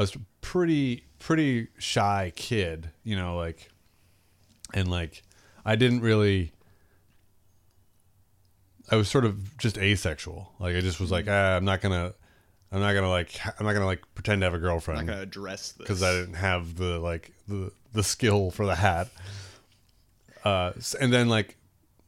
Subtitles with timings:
[0.00, 3.68] I was pretty pretty shy kid, you know, like,
[4.72, 5.22] and like
[5.62, 6.54] I didn't really.
[8.90, 10.54] I was sort of just asexual.
[10.58, 12.14] Like I just was like, ah, I'm not gonna,
[12.72, 15.12] I'm not gonna like, I'm not gonna like pretend to have a I'm girlfriend not
[15.12, 19.08] gonna address this because I didn't have the like the the skill for the hat.
[20.46, 21.58] Uh, and then like,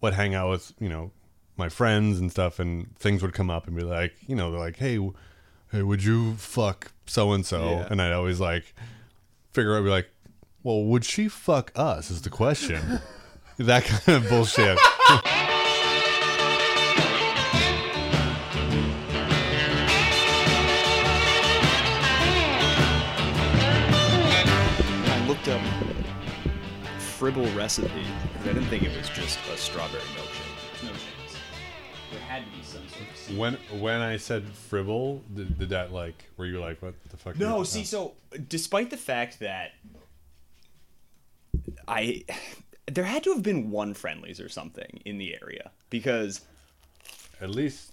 [0.00, 1.10] would hang out with you know
[1.58, 4.58] my friends and stuff, and things would come up and be like, you know, they're
[4.58, 4.98] like, hey,
[5.72, 7.62] hey, would you fuck so and so?
[7.62, 7.88] Yeah.
[7.90, 8.74] And I'd always like
[9.52, 10.10] figure out, be like,
[10.62, 12.10] well, would she fuck us?
[12.10, 13.00] Is the question.
[13.58, 14.78] that kind of bullshit.
[25.04, 25.60] I looked up
[26.98, 30.82] Fribble recipe because I didn't think it was just a strawberry milkshake.
[30.84, 31.11] No chance.
[32.12, 33.38] There had to be some sort of secret.
[33.38, 37.38] when when I said fribble, did, did that like were you like what the fuck?
[37.38, 38.12] No, see, so
[38.48, 39.72] despite the fact that
[41.88, 42.24] I
[42.86, 46.42] there had to have been one Friendly's or something in the area because
[47.40, 47.92] at least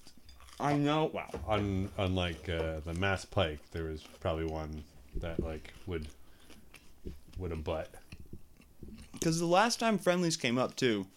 [0.60, 4.84] I know wow on on like uh, the Mass Pike, there was probably one
[5.18, 6.08] that like would
[7.38, 7.88] would abut.
[9.14, 11.08] because the last time Friendly's came up too,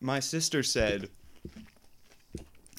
[0.00, 1.08] my sister said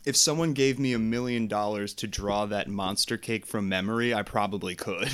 [0.06, 4.24] if someone gave me a million dollars to draw that monster cake from memory, I
[4.24, 5.10] probably could.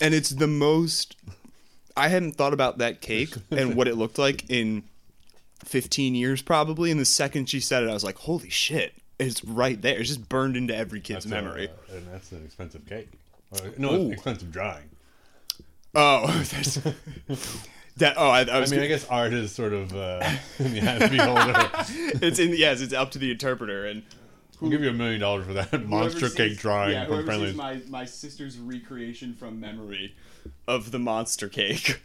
[0.00, 1.16] and it's the most
[1.96, 4.84] I hadn't thought about that cake and what it looked like in
[5.64, 9.42] 15 years probably and the second she said it I was like holy shit it's
[9.42, 12.84] right there it's just burned into every kid's That's a- memory and that's an expensive
[12.86, 13.08] cake.
[13.52, 14.84] Uh, no, expensive drawing.
[15.94, 16.78] oh that's
[17.96, 20.72] that oh I, I I was mean, I guess art is sort of uh, in
[20.74, 21.70] the eye of the beholder.
[22.26, 24.02] it's in yes it's up to the interpreter and
[24.62, 27.50] I'll give you a million dollars for that monster cake drawing yeah, from whoever Friendly's.
[27.50, 30.14] sees my, my sister's recreation from memory
[30.66, 32.00] of the monster cake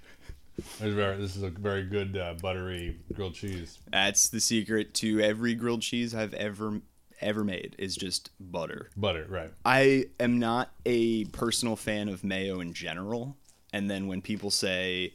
[0.58, 3.80] This is very- This is a very good uh, buttery grilled cheese.
[3.90, 6.82] that's the secret to every grilled cheese I've ever
[7.22, 9.52] ever made is just butter Butter, right?
[9.64, 13.38] I am not a personal fan of mayo in general.
[13.72, 15.14] And then when people say,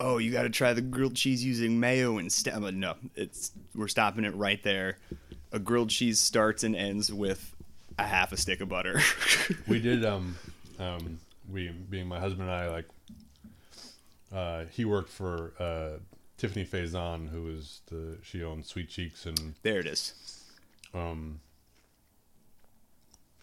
[0.00, 3.88] "Oh, you got to try the grilled cheese using mayo instead," like, "No, it's we're
[3.88, 4.98] stopping it right there."
[5.52, 7.54] A grilled cheese starts and ends with
[7.98, 9.00] a half a stick of butter.
[9.68, 10.36] we did um
[10.78, 12.88] um we being my husband and I like
[14.32, 15.98] uh he worked for uh
[16.38, 20.14] Tiffany Faison who was the she owned Sweet Cheeks and there it is.
[20.92, 21.38] um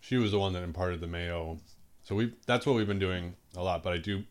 [0.02, 1.58] she was the one that imparted the mayo.
[2.04, 4.24] So we that's what we've been doing a lot, but I do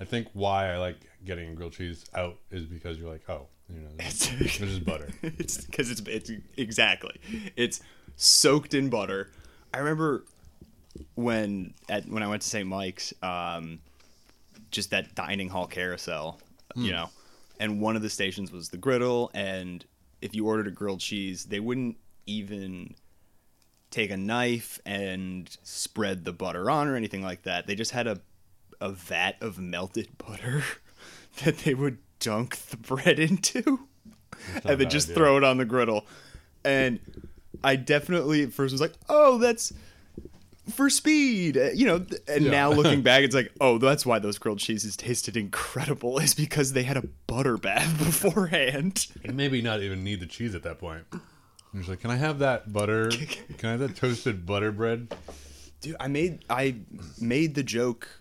[0.00, 3.80] I think why I like getting grilled cheese out is because you're like, oh, you
[3.80, 5.10] know, this It's, this is butter.
[5.22, 7.20] it's because it's it's exactly
[7.56, 7.80] it's
[8.16, 9.30] soaked in butter.
[9.72, 10.24] I remember
[11.14, 12.66] when at when I went to St.
[12.66, 13.80] Mike's, um,
[14.70, 16.40] just that dining hall carousel,
[16.74, 17.10] you know,
[17.58, 19.84] and one of the stations was the griddle, and
[20.22, 21.96] if you ordered a grilled cheese, they wouldn't
[22.26, 22.94] even
[23.90, 27.66] take a knife and spread the butter on or anything like that.
[27.66, 28.20] They just had a
[28.80, 30.62] a vat of melted butter
[31.44, 33.80] that they would dunk the bread into
[34.64, 35.16] and then just idea.
[35.16, 36.06] throw it on the griddle.
[36.64, 37.00] And
[37.64, 39.72] I definitely at first was like, "Oh, that's
[40.74, 42.04] for speed," Uh, you know.
[42.28, 42.50] And Yeah.
[42.50, 46.18] now looking back, it's like, "Oh, that's why those grilled cheeses tasted incredible.
[46.18, 50.54] Is because they had a butter bath beforehand." And maybe not even need the cheese
[50.54, 51.04] at that point.
[51.74, 53.10] Just like, can I have that butter?
[53.58, 55.08] Can I have that toasted butter bread?
[55.80, 56.76] Dude, I made I
[57.20, 58.19] made the joke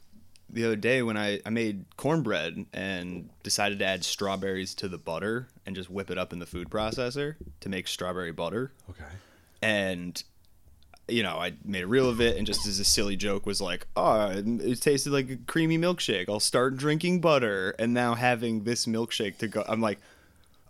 [0.52, 4.98] the other day when I, I made cornbread and decided to add strawberries to the
[4.98, 8.72] butter and just whip it up in the food processor to make strawberry butter.
[8.90, 9.04] Okay.
[9.62, 10.24] and
[11.08, 13.60] you know i made a reel of it and just as a silly joke was
[13.60, 18.64] like oh it tasted like a creamy milkshake i'll start drinking butter and now having
[18.64, 20.00] this milkshake to go i'm like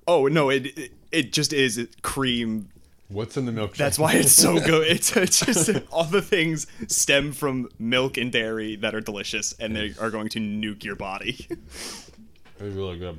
[0.07, 2.69] oh no it it, it just is cream
[3.09, 3.77] What's in the milkshake?
[3.77, 8.31] that's why it's so good it's, it's just all the things stem from milk and
[8.31, 12.11] dairy that are delicious and they are going to nuke your body It's
[12.59, 13.17] really good.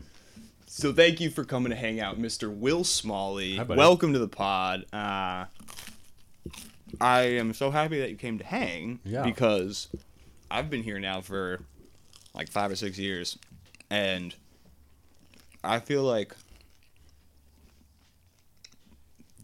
[0.66, 2.54] So thank you for coming to hang out, Mr.
[2.54, 3.58] Will Smalley.
[3.68, 4.84] Welcome to the pod.
[4.92, 5.46] Uh,
[7.00, 9.22] I am so happy that you came to hang Yeah.
[9.24, 9.88] because
[10.50, 11.60] I've been here now for
[12.34, 13.36] like five or six years,
[13.90, 14.34] and
[15.64, 16.34] I feel like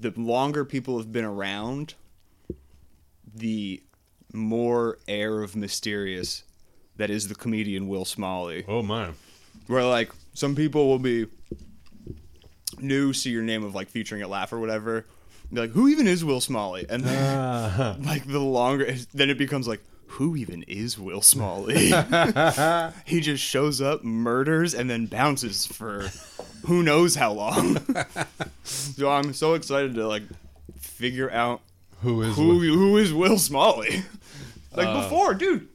[0.01, 1.95] the longer people have been around,
[3.35, 3.83] the
[4.33, 6.43] more air of mysterious
[6.97, 9.11] that is the comedian Will Smalley Oh my.
[9.67, 11.27] where like some people will be
[12.79, 15.07] new see your name of like featuring at laugh or whatever
[15.53, 17.97] be like who even is will smalley and then Ah.
[18.01, 21.93] like the longer then it becomes like who even is Will Smalley?
[23.05, 26.11] he just shows up, murders, and then bounces for
[26.67, 27.79] who knows how long.
[28.65, 30.23] so I'm so excited to like
[30.79, 31.61] figure out
[32.03, 34.03] Who is who Will- who is Will Smalley.
[34.75, 35.69] like Uh, before, dude.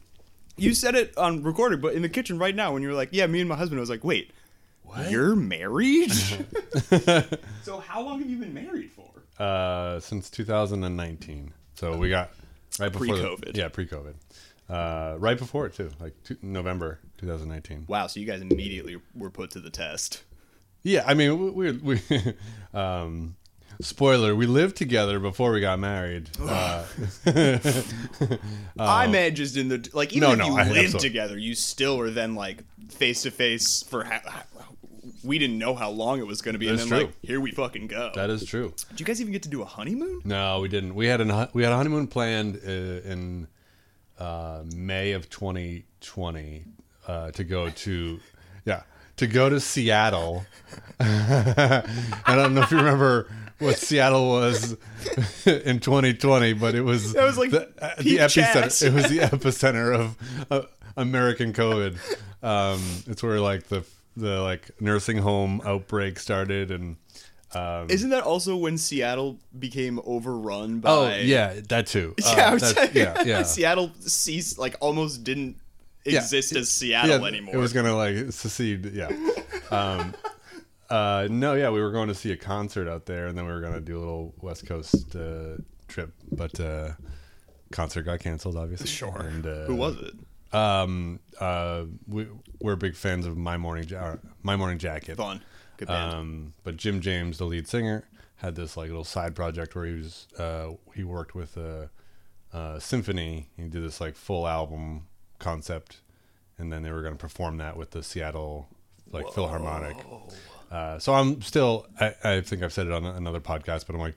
[0.57, 3.09] You said it on recording, but in the kitchen right now, when you were like,
[3.11, 4.31] "Yeah, me and my husband," I was like, "Wait,
[5.09, 6.11] you're married?"
[7.63, 9.07] so how long have you been married for?
[9.43, 11.51] uh, since 2019.
[11.75, 12.29] So we got
[12.79, 13.55] right before Pre-COVID.
[13.57, 14.13] yeah, pre-COVID.
[14.69, 17.85] Uh, right before it too, like two, November 2019.
[17.87, 20.23] Wow, so you guys immediately were put to the test.
[20.83, 22.33] Yeah, I mean, we, we, we
[22.73, 23.35] um,
[23.81, 26.29] spoiler, we lived together before we got married.
[26.39, 26.85] Uh,
[28.79, 31.09] I meant just in the like even No, if no, you I- lived absolutely.
[31.09, 34.03] together, you still were then like face to face for.
[34.05, 34.43] Ha-
[35.23, 36.97] we didn't know how long it was going to be, and then true.
[36.97, 38.11] like here we fucking go.
[38.15, 38.73] that is true.
[38.89, 40.21] Did you guys even get to do a honeymoon?
[40.23, 40.95] No, we didn't.
[40.95, 43.47] We had an we had a honeymoon planned uh, in
[44.19, 46.65] uh, May of 2020
[47.07, 48.19] uh, to go to
[48.65, 48.83] yeah
[49.17, 50.45] to go to Seattle.
[50.99, 51.83] I
[52.27, 53.27] don't know if you remember
[53.59, 54.71] what Seattle was
[55.45, 58.87] in 2020, but it was That was like the, uh, the epicenter.
[58.87, 60.61] It was the epicenter of uh,
[60.97, 61.97] American COVID.
[62.43, 63.85] Um, it's where like the
[64.17, 66.97] the like nursing home outbreak started and.
[67.53, 70.89] Um, Isn't that also when Seattle became overrun by?
[70.89, 72.15] Oh yeah, that too.
[72.25, 73.43] Uh, Yeah, saying, yeah, yeah.
[73.55, 75.57] Seattle ceased, like almost didn't
[76.05, 76.19] Yeah.
[76.19, 77.53] exist as Seattle Yeah, anymore.
[77.53, 78.93] It was gonna like secede.
[78.93, 79.09] Yeah.
[79.71, 80.13] Um,
[80.89, 83.53] uh, no, yeah, we were going to see a concert out there, and then we
[83.53, 85.55] were gonna do a little West Coast uh,
[85.87, 86.89] trip, but uh,
[87.71, 88.87] concert got canceled, obviously.
[88.87, 89.17] Sure.
[89.21, 90.13] And uh, Who was it?
[90.53, 92.27] Um, uh, we
[92.59, 95.17] we're big fans of My Morning ja- My Morning Jacket.
[95.17, 95.41] Fun.
[95.77, 96.13] Good band.
[96.13, 98.03] Um, but Jim James, the lead singer,
[98.37, 101.89] had this like little side project where he was uh, he worked with a,
[102.53, 103.47] a symphony.
[103.57, 105.07] He did this like full album
[105.39, 106.01] concept,
[106.57, 108.67] and then they were going to perform that with the Seattle
[109.11, 109.97] like Philharmonic.
[110.69, 114.01] Uh, so I'm still I, I think I've said it on another podcast, but I'm
[114.01, 114.15] like.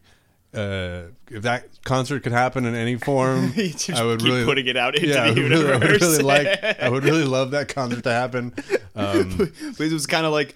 [0.54, 3.52] Uh, if that concert could happen in any form,
[3.94, 6.22] I would really putting it out into yeah, I the would really, I would really
[6.22, 6.80] like.
[6.80, 8.54] I would really love that concert to happen.
[8.94, 9.36] Um,
[9.76, 10.54] But it was kind of like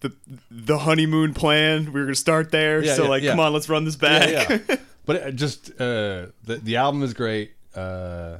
[0.00, 0.12] the
[0.50, 1.92] the honeymoon plan.
[1.92, 4.62] We were gonna start there, Yeah, so yeah, like, come on, let's run this back.
[5.04, 7.52] But it just uh, the the album is great.
[7.74, 8.38] Uh,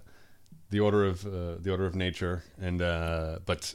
[0.70, 3.75] the order of uh, the order of nature, and uh, but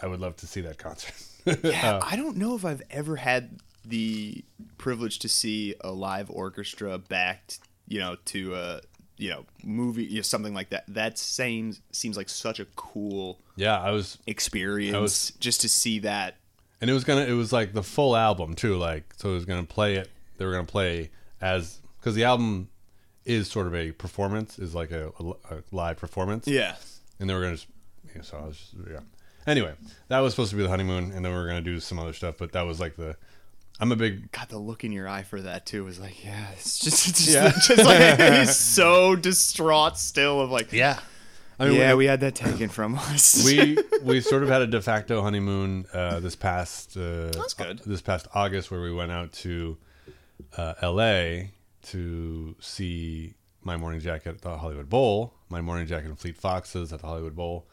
[0.00, 1.14] I would love to see that concert.
[1.62, 4.44] Yeah, I don't know if I've ever had the
[4.78, 7.58] privilege to see a live orchestra backed,
[7.88, 8.80] you know, to a
[9.16, 10.84] you know movie, you know, something like that.
[10.88, 16.00] That seems seems like such a cool yeah, I was, experience was- just to see
[16.00, 16.36] that.
[16.80, 17.22] and it was gonna.
[17.24, 18.76] It was like the full album too.
[18.76, 20.10] Like so, it was gonna play it.
[20.38, 21.10] They were gonna play
[21.40, 22.68] as because the album
[23.24, 26.46] is sort of a performance, is like a, a, a live performance.
[26.48, 26.74] Yeah,
[27.20, 27.68] and they were gonna just
[28.14, 29.00] yeah, so I was just yeah.
[29.46, 29.74] Anyway,
[30.08, 32.12] that was supposed to be the honeymoon, and then we were gonna do some other
[32.14, 33.16] stuff, but that was like the.
[33.80, 36.50] I'm a big God, the look in your eye for that too was like, yeah,
[36.52, 37.50] it's just, it's just, Yeah.
[37.50, 41.00] just like he's so distraught still of like, yeah.
[41.58, 43.44] I mean, yeah, we, we had that taken from us.
[43.44, 47.78] we we sort of had a de facto honeymoon uh, this past uh, That's good.
[47.86, 49.76] this past August where we went out to
[50.56, 51.50] uh, L.A.
[51.84, 56.92] to see My Morning Jacket at the Hollywood Bowl, My Morning Jacket and Fleet Foxes
[56.92, 57.66] at the Hollywood Bowl,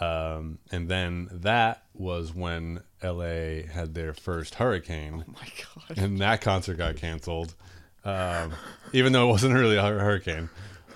[0.00, 3.68] um, and then that was when L.A.
[3.72, 5.24] had their first hurricane.
[5.28, 5.48] oh my
[5.88, 5.98] God.
[5.98, 7.54] and that concert got canceled,
[8.04, 8.52] um,
[8.92, 10.48] even though it wasn't really a hurricane.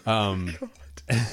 [0.07, 0.55] Um,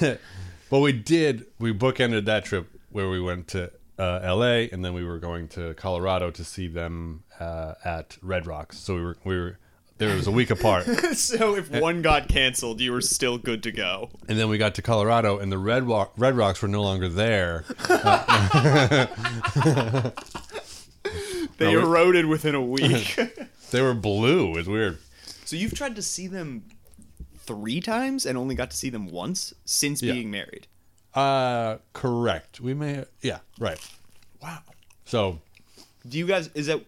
[0.70, 1.46] but we did.
[1.58, 4.68] We bookended that trip where we went to uh, L.A.
[4.70, 8.78] and then we were going to Colorado to see them uh, at Red Rocks.
[8.78, 9.58] So we were we were
[10.02, 13.70] there was a week apart, so if one got canceled, you were still good to
[13.72, 14.10] go.
[14.28, 17.08] and then we got to Colorado, and the Red Rock, Red Rocks were no longer
[17.08, 17.64] there.
[21.58, 23.18] They No, eroded within a week.
[23.70, 24.56] They were blue.
[24.56, 24.98] It's weird.
[25.44, 26.64] so you've tried to see them
[27.38, 30.14] three times and only got to see them once since Yeah.
[30.14, 30.66] being married.
[31.14, 32.60] Uh, correct.
[32.60, 33.04] We may.
[33.20, 33.40] Yeah.
[33.60, 33.78] Right.
[34.42, 34.60] Wow.
[35.04, 35.38] So
[36.08, 36.80] Do you guys is that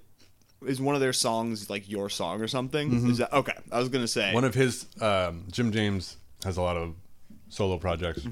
[0.66, 3.10] is one of their songs like your song or something?
[3.10, 3.54] Is that okay?
[3.72, 6.94] I was gonna say One of his um, Jim James has a lot of
[7.48, 8.26] solo projects.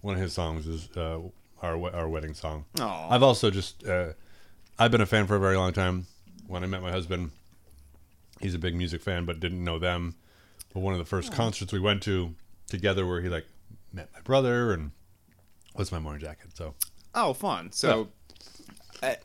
[0.00, 1.18] One of his songs is uh,
[1.62, 2.64] our our wedding song.
[2.80, 3.08] Aw.
[3.14, 4.12] I've also just uh,
[4.78, 6.06] I've been a fan for a very long time.
[6.46, 7.30] When I met my husband,
[8.40, 10.16] he's a big music fan, but didn't know them.
[10.74, 12.34] But one of the first concerts we went to
[12.66, 13.46] together, where he like
[13.92, 14.92] met my brother and
[15.76, 16.56] was my morning jacket.
[16.56, 16.74] So
[17.14, 17.72] Oh, fun.
[17.72, 18.04] So uh,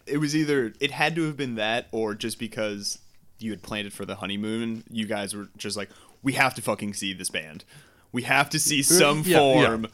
[0.05, 3.00] it was either it had to have been that, or just because
[3.39, 5.89] you had planned it for the honeymoon, you guys were just like,
[6.24, 7.63] we have to fucking see this band.
[8.12, 9.65] We have to see some yeah, yeah.
[9.67, 9.88] form.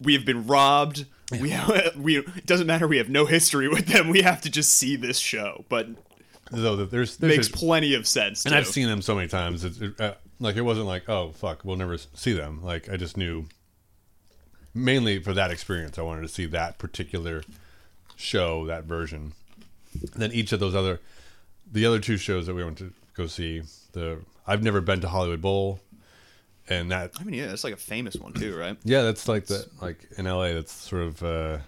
[0.00, 1.06] We have been robbed.
[1.32, 2.86] We have, we it doesn't matter.
[2.86, 4.08] We have no history with them.
[4.08, 5.64] We have to just see this show.
[5.68, 5.88] But
[6.52, 8.44] Though that there's, there's makes a- plenty of sense.
[8.44, 8.58] and too.
[8.58, 9.64] I've seen them so many times.
[9.64, 12.62] It, it, uh, like it wasn't like oh fuck, we'll never see them.
[12.62, 13.46] Like I just knew.
[14.74, 17.42] Mainly for that experience, I wanted to see that particular
[18.16, 19.32] show, that version.
[20.12, 21.00] And then each of those other,
[21.70, 23.62] the other two shows that we went to go see.
[23.92, 25.80] The I've never been to Hollywood Bowl,
[26.68, 28.76] and that I mean, yeah, it's like a famous one too, right?
[28.84, 30.52] yeah, that's like the like in LA.
[30.52, 31.22] That's sort of.
[31.22, 31.58] Uh,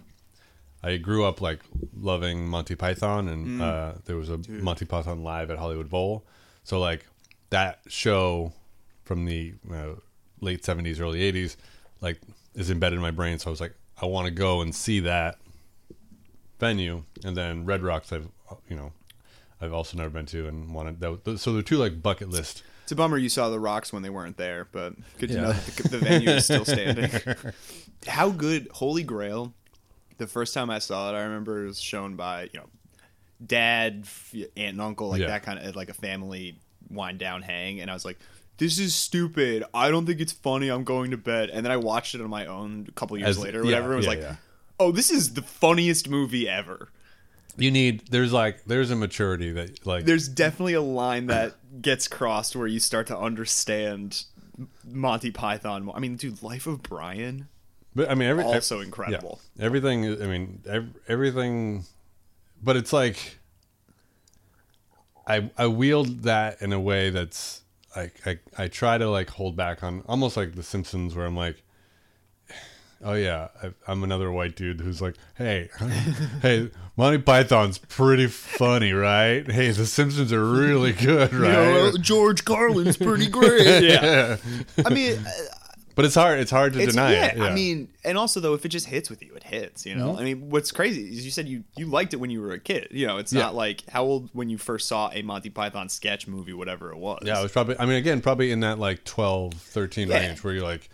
[0.83, 1.61] I grew up like
[1.99, 6.25] loving Monty Python, and uh, there was a Monty Python live at Hollywood Bowl.
[6.65, 7.07] So like
[7.51, 8.53] that show
[9.05, 9.95] from the uh,
[10.41, 11.57] late seventies, early eighties,
[12.01, 12.21] like
[12.55, 13.39] is embedded in my brain.
[13.39, 15.39] So I was like, I want to go and see that
[16.59, 18.13] venue, and then Red Rocks.
[18.13, 18.29] I've
[18.69, 18.93] you know,
[19.61, 21.01] I've also never been to and wanted.
[21.01, 22.63] That, was- so they're two like bucket list.
[22.85, 25.41] It's a bummer you saw the rocks when they weren't there, but good to Yeah.
[25.43, 27.11] know that the, the venue is still standing.
[28.07, 29.53] How good Holy Grail?
[30.17, 32.67] The first time I saw it, I remember it was shown by you know,
[33.45, 35.27] dad, aunt, and uncle, like Yeah.
[35.29, 36.59] that kind of like a family
[36.91, 38.19] wind down hang, and I was like.
[38.57, 39.63] This is stupid.
[39.73, 40.69] I don't think it's funny.
[40.69, 41.49] I'm going to bed.
[41.51, 43.77] And then I watched it on my own a couple years As- later, or yeah,
[43.77, 43.93] whatever.
[43.93, 44.37] It was yeah, like, yeah.
[44.79, 46.89] Oh, this is the funniest movie ever.
[47.57, 52.07] You need there's like there's a maturity that like there's definitely a line that gets
[52.07, 54.25] crossed where you start to understand
[54.85, 55.91] Monty Python.
[55.93, 57.49] I mean, dude, Life of Brian
[57.97, 59.41] But I mean, every, also incredible.
[59.57, 60.05] Yeah, everything.
[60.05, 61.85] I mean, ev- everything.
[62.63, 63.39] But it's like
[65.27, 67.63] I I wield that in a way that's
[67.97, 71.37] like I I try to like hold back on almost like The Simpsons, where I'm
[71.37, 71.63] like.
[73.03, 75.69] Oh yeah, I, I'm another white dude who's like, "Hey,
[76.43, 79.49] hey, Monty Python's pretty funny, right?
[79.49, 83.85] Hey, The Simpsons are really good, right?" George Carlin's pretty great.
[83.85, 84.37] yeah,
[84.85, 85.31] I mean, uh,
[85.95, 86.41] But it's hard.
[86.41, 87.41] It's hard to it's, deny yeah, it.
[87.41, 89.87] I mean, and also though, if it just hits with you, it hits.
[89.87, 92.41] You know, I mean, what's crazy is you said you you liked it when you
[92.41, 92.89] were a kid.
[92.91, 93.43] You know, it's Yeah.
[93.43, 96.99] not like how old when you first saw a Monty Python sketch movie, whatever it
[96.99, 97.23] was.
[97.25, 97.79] Yeah, it was probably.
[97.79, 100.19] I mean, again, probably in that like 12, 13 Yeah.
[100.19, 100.89] range where you're like,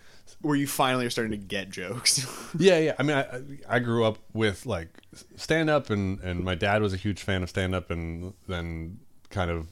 [0.45, 2.27] where you finally are starting to get jokes.
[2.59, 2.95] yeah, yeah.
[2.99, 4.89] I mean, I, I grew up with like
[5.37, 9.01] stand up, and and my dad was a huge fan of stand up, and then
[9.31, 9.69] kind of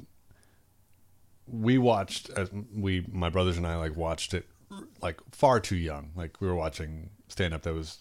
[1.47, 2.31] we watched.
[2.75, 4.47] We my brothers and I like watched it
[5.01, 6.11] like far too young.
[6.17, 7.99] Like we were watching stand up that was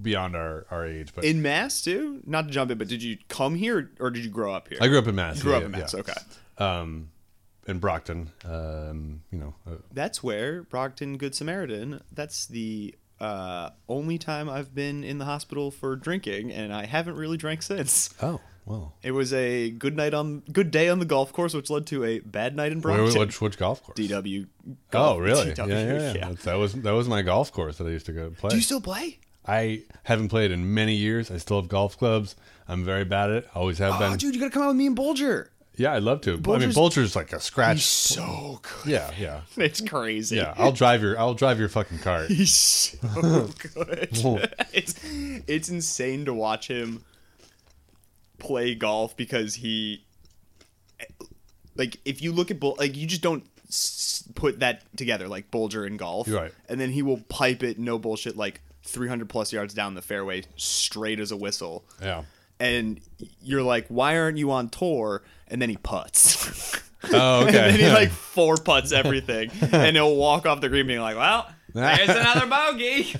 [0.00, 1.12] beyond our our age.
[1.14, 2.20] But in Mass too.
[2.24, 4.78] Not to jump in, but did you come here or did you grow up here?
[4.80, 5.38] I grew up in Mass.
[5.38, 5.94] You grew yeah, up in yeah, Mass.
[5.94, 6.12] Okay.
[6.58, 7.10] Um,
[7.66, 8.30] in Brockton.
[8.44, 12.00] Um, you know, uh, That's where Brockton Good Samaritan.
[12.12, 17.16] That's the uh, only time I've been in the hospital for drinking, and I haven't
[17.16, 18.10] really drank since.
[18.22, 18.94] oh well.
[19.02, 22.04] It was a good night on good day on the golf course, which led to
[22.04, 23.18] a bad night in Brockton.
[23.20, 23.98] which, which golf course?
[23.98, 24.46] DW.
[24.92, 25.52] Oh, really?
[25.52, 26.12] DW, yeah, yeah, yeah.
[26.12, 28.50] That's- That was that was my golf course that I used to go play.
[28.50, 29.18] Do you still play?
[29.48, 31.30] I haven't played in many years.
[31.30, 32.34] I still have golf clubs.
[32.66, 33.48] I'm very bad at it.
[33.54, 34.08] Always have been.
[34.08, 34.18] Oh, been.
[34.18, 35.52] dude, you gotta come out with me and Bulger.
[35.76, 36.30] Yeah, I'd love to.
[36.30, 37.76] I mean, Bulger's- Bulger's like a scratch.
[37.76, 38.90] He's so good.
[38.92, 40.36] yeah, yeah, It's crazy.
[40.36, 40.54] yeah.
[40.56, 41.18] I'll drive your.
[41.18, 42.28] I'll drive your fucking cart.
[42.30, 44.08] He's so good.
[44.72, 44.94] it's
[45.46, 47.04] it's insane to watch him
[48.38, 50.04] play golf because he
[51.76, 55.50] like if you look at Bul- like you just don't s- put that together like
[55.50, 56.26] Bulger and golf.
[56.28, 56.52] You're right.
[56.68, 60.44] And then he will pipe it no bullshit like 300 plus yards down the fairway
[60.56, 61.84] straight as a whistle.
[62.00, 62.22] Yeah.
[62.58, 63.00] And
[63.42, 66.80] you're like, "Why aren't you on tour?" And then he puts.
[67.12, 67.48] Oh, okay.
[67.68, 71.16] and then he like four putts everything, and he'll walk off the green being like,
[71.16, 73.14] "Well, there's another bogey."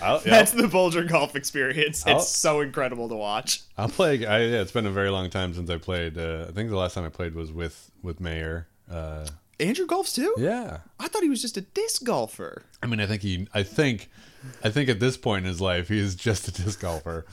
[0.00, 2.00] I'll, That's the Bulger golf experience.
[2.00, 3.62] It's I'll- so incredible to watch.
[3.78, 4.24] I'll play.
[4.26, 6.18] I, yeah, it's been a very long time since I played.
[6.18, 8.66] Uh, I think the last time I played was with with Mayer.
[8.90, 9.26] Uh,
[9.60, 10.34] Andrew golfs too.
[10.38, 10.78] yeah.
[11.00, 12.62] I thought he was just a disc golfer.
[12.82, 13.46] I mean, I think he.
[13.54, 14.08] I think.
[14.64, 17.24] I think at this point in his life, he is just a disc golfer.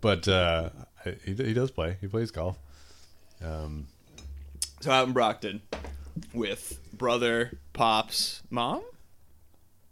[0.00, 0.70] But uh,
[1.04, 1.96] he he does play.
[2.00, 2.58] He plays golf.
[3.44, 3.86] Um,
[4.80, 5.62] So out in Brockton,
[6.32, 8.82] with brother, pops, mom.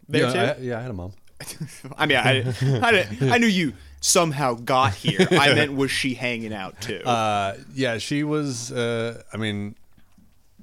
[0.09, 0.39] There yeah, too.
[0.39, 1.13] I, yeah, I had a mom.
[1.97, 2.39] I mean, I,
[2.81, 5.27] I, didn't- I knew you somehow got here.
[5.31, 7.01] I meant was she hanging out too?
[7.03, 8.71] Uh, yeah, she was.
[8.71, 9.75] Uh, I mean,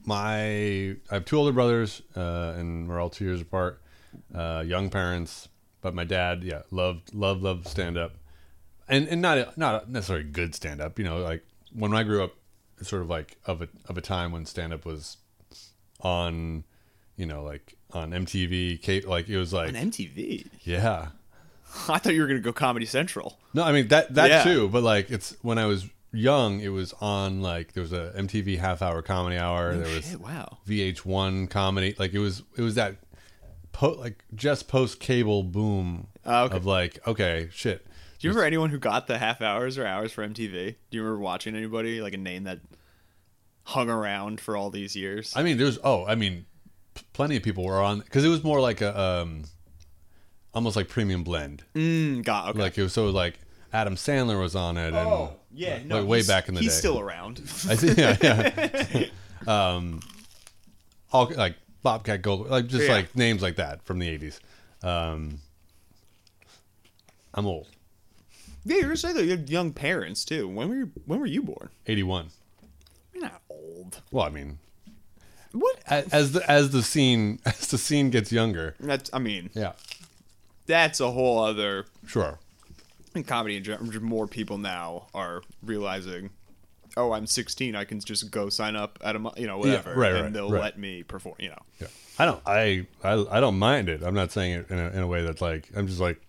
[0.05, 3.81] my I have two older brothers, uh, and we're all two years apart.
[4.35, 5.49] Uh, young parents,
[5.81, 8.13] but my dad, yeah, loved loved loved stand up,
[8.89, 10.99] and and not not necessarily good stand up.
[10.99, 12.35] You know, like when I grew up,
[12.83, 15.17] sort of like of a of a time when stand up was
[16.01, 16.65] on,
[17.17, 18.81] you know, like on MTV.
[18.83, 20.47] Kate, like it was like On MTV.
[20.63, 21.09] yeah.
[21.89, 23.39] I thought you were gonna go Comedy Central.
[23.53, 24.43] No, I mean that that Yeah.
[24.45, 28.13] too, but like it's when I was young, it was on like there was a
[28.17, 29.75] MTV half hour comedy hour.
[29.75, 30.59] there was Shit, wow.
[30.69, 31.95] VH1 comedy.
[31.99, 32.97] Like it was it was that
[33.73, 36.57] po- like just post cable boom Oh, okay.
[36.57, 37.85] of like okay shit.
[38.19, 40.77] Do you remember anyone who got the half hours or hours for MTV?
[40.91, 42.61] Do you remember watching anybody like a name that
[43.65, 45.33] hung around for all these years?
[45.37, 46.47] I mean, there's oh, I mean,
[46.95, 49.45] p- plenty of people were on because it was more like a um,
[50.55, 51.65] almost like premium blend.
[51.75, 52.59] Mm, got okay.
[52.61, 53.39] Like it was so like
[53.73, 56.73] Adam Sandler was on it and oh yeah, no, like way back in the he's
[56.73, 56.79] day.
[56.79, 57.39] still around.
[57.69, 59.07] I see yeah yeah
[59.77, 60.01] um,
[61.13, 62.95] all like Bobcat Gold like just Yeah.
[62.95, 64.39] like names like that from the '80s.
[64.83, 65.41] Um,
[67.35, 67.67] I'm old,
[68.65, 70.49] yeah, you're saying that you have young parents too.
[70.49, 71.69] When were you, when were you born?
[71.87, 72.29] '81.
[73.13, 74.01] You're not old.
[74.11, 74.59] Well, I mean,
[75.53, 75.79] What?
[75.89, 79.73] a- as the as the scene as the scene gets younger, That's I mean yeah,
[80.67, 82.39] that's a whole other sure.
[83.15, 83.57] in comedy.
[83.57, 86.31] in general, More people now are realizing.
[86.97, 87.75] Oh, I'm 16.
[87.75, 90.49] I can just go sign up at a you know whatever, right, and right, they'll
[90.51, 90.63] right.
[90.63, 91.35] let me perform.
[91.41, 91.89] You know, Yeah.
[92.21, 92.41] I don't.
[92.47, 93.27] I, I.
[93.33, 94.05] I don't mind it.
[94.05, 95.69] I'm not saying it in a, in a way that's like.
[95.75, 96.21] I'm just like.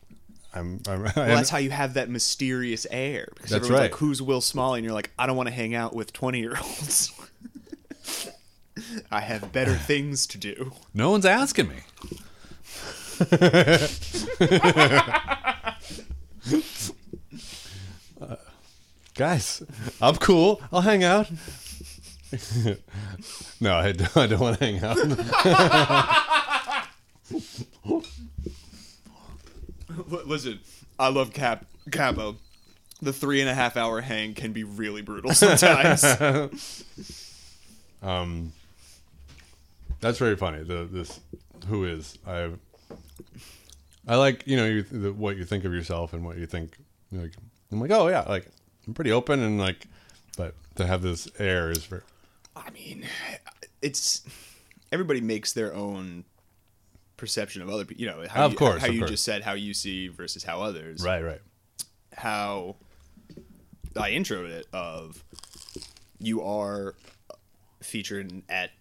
[0.55, 0.81] I'm.
[0.87, 3.27] I'm Well, that's how you have that mysterious air.
[3.35, 3.91] Because That's everyone's right.
[3.91, 6.39] like, "Who's Will Smalley?" And you're like, "I don't want to hang out with 20
[6.39, 7.11] year olds.
[9.11, 11.75] I have better things to do." no one's asking me.
[18.21, 18.35] Uh,
[19.13, 19.63] guys,
[20.01, 20.61] I'm cool.
[20.71, 21.29] I'll hang out.
[23.59, 24.97] no, I don't, I don't want to hang out.
[30.25, 30.59] Listen,
[30.99, 32.37] I love Cap Capo.
[33.01, 36.03] The three and a half hour hang can be really brutal sometimes.
[38.03, 38.53] Um,
[39.99, 40.61] that's very funny.
[40.63, 41.19] The this
[41.67, 42.51] who is I.
[44.07, 46.77] I like you know you, the, what you think of yourself and what you think.
[47.11, 47.31] Like
[47.71, 48.45] I'm like oh yeah like
[48.85, 49.87] I'm pretty open and like,
[50.37, 52.03] but to have this air is very
[52.55, 53.05] I mean,
[53.81, 54.23] it's
[54.91, 56.23] everybody makes their own
[57.17, 58.01] perception of other people.
[58.01, 59.11] You know, how Of you, course, how of you course.
[59.11, 61.03] just said how you see versus how others.
[61.03, 61.41] right right
[62.15, 62.75] how
[63.97, 65.23] I introed it of
[66.19, 66.95] you are
[67.81, 68.71] featured at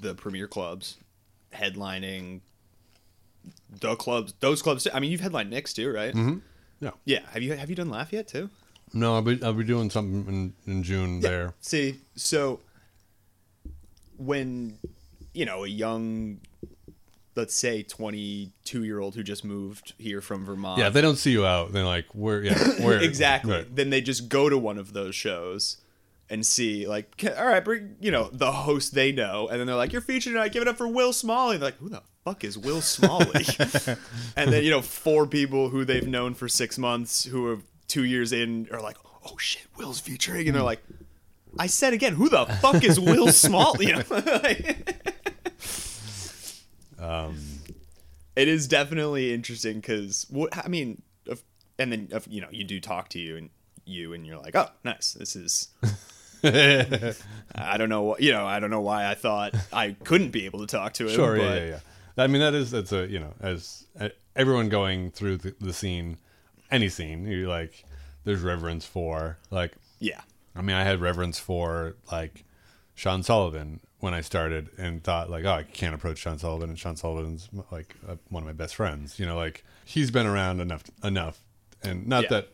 [0.00, 0.96] the premier clubs,
[1.52, 2.40] headlining
[3.80, 4.86] the clubs, those clubs.
[4.92, 6.14] I mean, you've headlined Nick's too, right?
[6.14, 6.38] Mm-hmm.
[6.80, 7.20] yeah Yeah.
[7.32, 8.50] Have you have you done Laugh yet too?
[8.92, 10.26] no I'll be I'll be doing something
[10.66, 12.58] in, in June there See, so
[14.16, 14.78] when
[15.32, 16.40] you know a young,
[17.36, 21.16] let's say twenty-two year old who just moved here from Vermont, yeah if they don't
[21.16, 23.52] see you out they're like where yeah where exactly.
[23.52, 23.76] right.
[23.76, 25.78] Then they just go to one of those shows
[26.30, 29.74] and see, like, all right, bring, you know, the host they know, and then they're
[29.76, 30.52] like, "You're featured tonight.
[30.52, 33.44] Give it up for Will Smalley." They're like, "Who the fuck is Will Smalley?"
[34.36, 38.04] and then you know, four people who they've known for six months, who are two
[38.04, 40.82] years in, are like, "Oh shit, Will's featuring," and they're like.
[41.58, 43.88] I said again, who the fuck is Will Smalley?
[43.88, 44.02] You know?
[47.00, 47.36] Um
[48.36, 51.42] it is definitely interesting because what I mean, if,
[51.78, 53.50] and then if, you know you do talk to you and
[53.84, 55.68] you and you're like, oh, nice, this is.
[57.54, 58.46] I don't know what you know.
[58.46, 61.14] I don't know why I thought I couldn't be able to talk to him.
[61.14, 62.24] Sure, but yeah, yeah, yeah.
[62.24, 63.84] I mean, that is that's a you know, as
[64.34, 66.16] everyone going through the, the scene,
[66.70, 67.84] any scene, you like,
[68.24, 69.72] there's reverence for like.
[69.98, 70.20] yeah.
[70.56, 72.44] I mean, I had reverence for like
[72.94, 76.78] Sean Sullivan when I started, and thought like, oh, I can't approach Sean Sullivan, and
[76.78, 79.18] Sean Sullivan's like uh, one of my best friends.
[79.18, 81.40] You know, like he's been around enough, enough,
[81.82, 82.28] and not Yeah.
[82.30, 82.48] that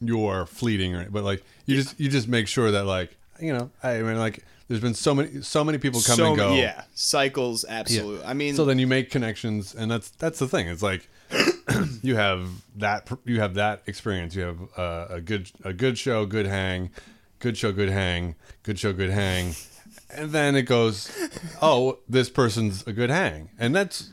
[0.00, 3.70] you're fleeting or, but like you just you just make sure that like you know,
[3.82, 6.54] I mean, like there's been so many so many people come so and go.
[6.54, 8.24] yeah, cycles absolutely.
[8.24, 10.68] I mean, so then you make connections, and that's that's the thing.
[10.68, 11.08] It's like
[12.02, 14.34] you have that you have that experience.
[14.34, 16.90] You have uh, a good a good show, good hang,
[17.40, 19.54] good show, good hang, good show, good hang,
[20.14, 21.10] and then it goes,
[21.60, 24.10] oh, this person's a good hang, and that's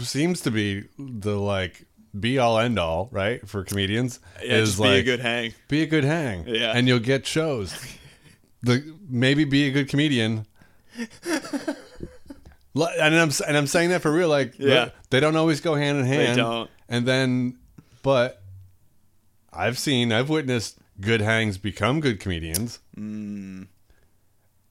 [0.00, 1.84] seems to be the like
[2.18, 3.46] be all end all, right?
[3.46, 5.54] For comedians, yeah, is just like be a good hang.
[5.68, 6.72] be a good hang, Yeah.
[6.74, 7.76] and you'll get shows.
[8.62, 10.46] The maybe be a good comedian.
[12.74, 14.28] And I'm and I'm saying that for real.
[14.28, 14.90] Like, Yeah.
[15.08, 16.32] they don't always go hand in hand.
[16.36, 16.70] They don't.
[16.90, 17.58] And then,
[18.02, 18.42] but
[19.50, 22.80] I've seen, I've witnessed good hangs become good comedians.
[22.96, 23.68] Mm.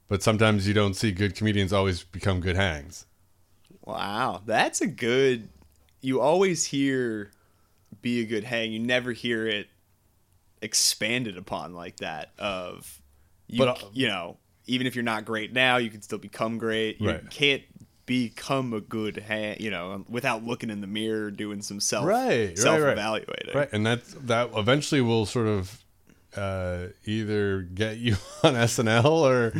[0.08, 3.06] But sometimes you don't see good comedians always become good hangs.
[3.84, 5.48] Wow, that's a good.
[6.00, 7.32] You always hear
[8.02, 9.68] "be a good hang." You never hear it
[10.62, 12.30] expanded upon like that.
[12.38, 13.00] Of
[13.48, 16.58] you, But, uh, you know, even if you're not great now, you can still become
[16.58, 17.00] great.
[17.00, 17.30] You Right.
[17.30, 17.62] can't
[18.06, 22.28] become a good hang, you know, without looking in the mirror, doing some self Right,
[22.28, 22.58] right, right.
[22.58, 23.54] self evaluating.
[23.54, 23.68] Right.
[23.72, 25.84] And that that eventually will sort of
[26.36, 29.52] uh, either get you on SNL or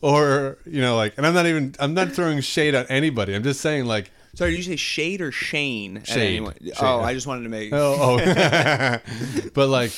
[0.00, 3.34] or you know like and I'm not even I'm not throwing shade at anybody.
[3.34, 6.02] I'm just saying like Sorry, did you say Shade or Shane?
[6.04, 6.44] Shade.
[6.44, 6.72] Shade.
[6.78, 7.72] Oh, I just wanted to make.
[7.72, 8.98] oh, oh.
[9.54, 9.92] but like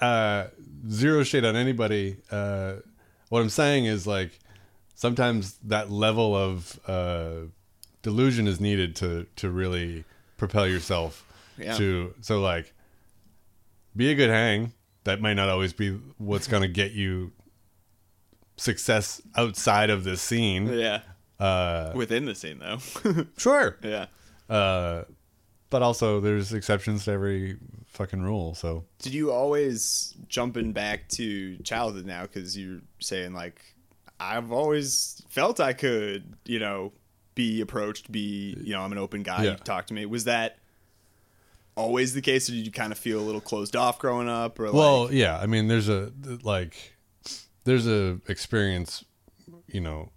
[0.00, 0.48] uh
[0.90, 2.16] zero shade on anybody.
[2.30, 2.74] Uh
[3.30, 4.38] what I'm saying is like
[4.94, 7.46] sometimes that level of uh
[8.02, 10.04] delusion is needed to to really
[10.36, 11.24] propel yourself
[11.58, 11.76] Yeah.
[11.76, 12.72] to so like
[13.96, 14.72] be a good hang.
[15.04, 17.32] That might not always be what's gonna get you
[18.56, 20.66] success outside of this scene.
[20.66, 21.00] Yeah.
[21.38, 22.78] Uh Within the scene, though.
[23.36, 23.78] sure.
[23.82, 24.06] yeah.
[24.48, 25.04] Uh
[25.70, 31.56] but also there's exceptions to every fucking rule, so Did you always jumping back to
[31.58, 32.22] childhood now?
[32.22, 33.60] Because you're saying like,
[34.20, 36.92] I've always felt I could, you know,
[37.34, 39.44] be approached, be, you know, I'm an open guy.
[39.44, 39.56] Yeah.
[39.56, 40.06] Talk to me.
[40.06, 40.58] Was that
[41.78, 44.58] always the case, or did you kind of feel a little closed off growing up?
[44.58, 45.38] Or Well, like, yeah.
[45.38, 46.12] I mean, there's a
[46.42, 46.94] like,
[47.64, 49.04] there's a experience.
[49.66, 50.10] You know,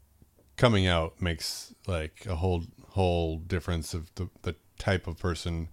[0.57, 5.69] coming out makes like a whole whole difference of the the type of person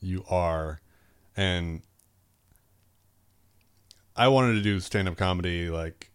[0.00, 0.80] you are,
[1.36, 1.82] and
[4.16, 6.10] I wanted to do stand up comedy like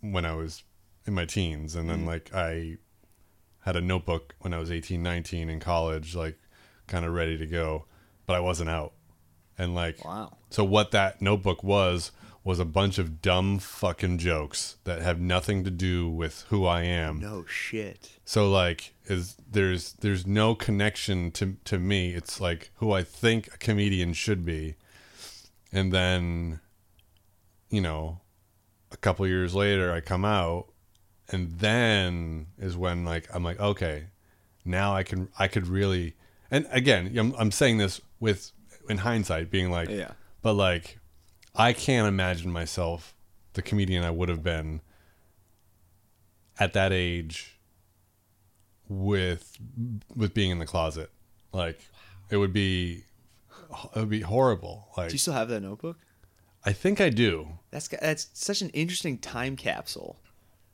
[0.00, 0.64] when I was
[1.06, 2.08] in my teens, and then mm-hmm.
[2.08, 2.78] like I
[3.60, 6.38] had a notebook when I was 18, 19 in college, like
[6.86, 7.84] kind of ready to go,
[8.28, 8.92] but I wasn't out.
[9.56, 10.36] And like wow.
[10.50, 12.12] so what that notebook was
[12.44, 16.82] was a bunch of dumb fucking jokes that have nothing to do with who I
[16.82, 17.18] am.
[17.18, 18.20] No shit.
[18.24, 22.12] So like is there's there's no connection to to me.
[22.14, 24.76] It's like who I think a comedian should be.
[25.72, 26.60] And then
[27.70, 28.20] you know,
[28.92, 30.68] a couple years later I come out
[31.30, 34.08] and then is when like I'm like okay,
[34.66, 36.14] now I can I could really
[36.50, 38.52] and again, I'm I'm saying this with
[38.88, 40.12] in hindsight being like Yeah.
[40.42, 40.98] but like
[41.54, 43.14] I can't imagine myself
[43.54, 44.80] the comedian I would have been
[46.58, 47.58] at that age
[48.88, 49.56] with
[50.14, 51.10] with being in the closet.
[51.52, 51.80] Like
[52.30, 53.04] it would be
[53.94, 54.88] it would be horrible.
[54.96, 55.98] Like Do you still have that notebook?
[56.64, 57.58] I think I do.
[57.70, 60.18] That's that's such an interesting time capsule.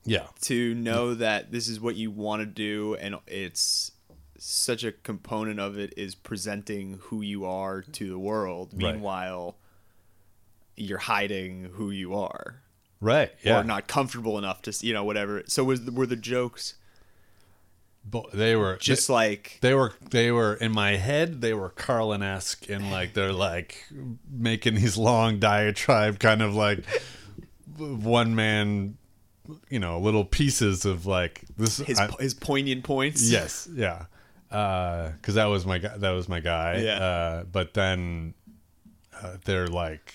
[0.07, 0.27] Yeah.
[0.41, 3.91] to know that this is what you want to do and it's
[4.37, 8.93] such a component of it is presenting who you are to the world Right.
[8.93, 9.55] meanwhile
[10.75, 12.61] you're hiding who you are
[13.01, 13.31] Right.
[13.43, 13.59] Yeah.
[13.59, 16.75] or not comfortable enough to you know whatever so was were the jokes
[18.09, 22.21] But they were just like they were they were in my head they were carlin
[22.21, 23.85] esque and like they're like
[24.29, 26.83] making these long diatribe kind of like
[27.77, 28.97] one man
[29.69, 34.05] you know little pieces of like this his I- his poignant points yes yeah
[34.55, 36.97] because that was my guy that was my guy Yeah.
[36.99, 38.33] uh, but then
[39.21, 40.13] uh, they're like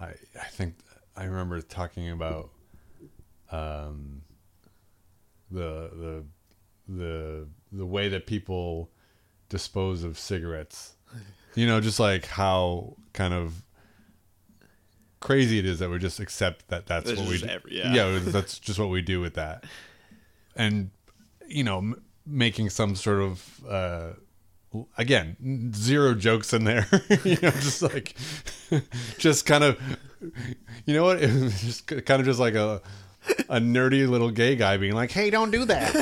[0.00, 0.76] I I think
[1.16, 2.50] I remember talking about
[3.50, 4.22] um
[5.50, 6.24] the the
[6.88, 8.90] the the way that people
[9.48, 10.94] dispose of cigarettes
[11.54, 13.62] you know just like how kind of
[15.20, 17.46] crazy it is that we just accept that that's That's what we do.
[17.46, 17.92] every- yeah.
[17.92, 19.64] yeah that's just what we do with that
[20.56, 20.90] and
[21.46, 21.94] you know
[22.30, 24.10] making some sort of uh
[24.96, 26.86] again zero jokes in there.
[27.24, 28.16] You know just like
[29.18, 29.78] just kind of
[30.86, 31.22] you know what?
[31.22, 32.80] It was just kind of just like a
[33.48, 35.92] a nerdy little gay guy being like hey don't do that.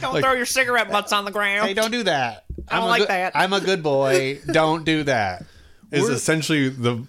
[0.00, 1.66] Don't throw your cigarette butts on the ground.
[1.68, 2.44] Hey don't do that.
[2.68, 3.32] I don't I'm a like good- that.
[3.34, 4.40] i'm a good boy.
[4.46, 5.42] Don't do that.
[5.90, 7.04] Is We're- essentially the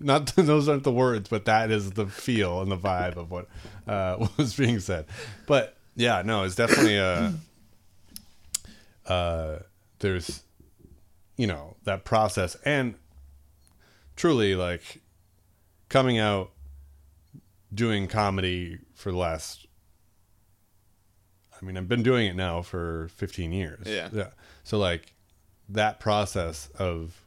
[0.00, 3.48] not those aren't the words but that is the feel and the vibe of what
[3.86, 5.06] uh what was being said
[5.46, 7.32] but yeah no it's definitely a
[9.06, 9.58] uh
[9.98, 10.42] there's
[11.36, 12.94] you know that process and
[14.16, 15.00] truly like
[15.88, 16.50] coming out
[17.72, 19.66] doing comedy for the last
[21.60, 23.86] I mean I've been doing it now for 15 years.
[23.86, 24.08] Yeah.
[24.12, 24.28] Yeah.
[24.64, 25.14] So like
[25.68, 27.22] that process of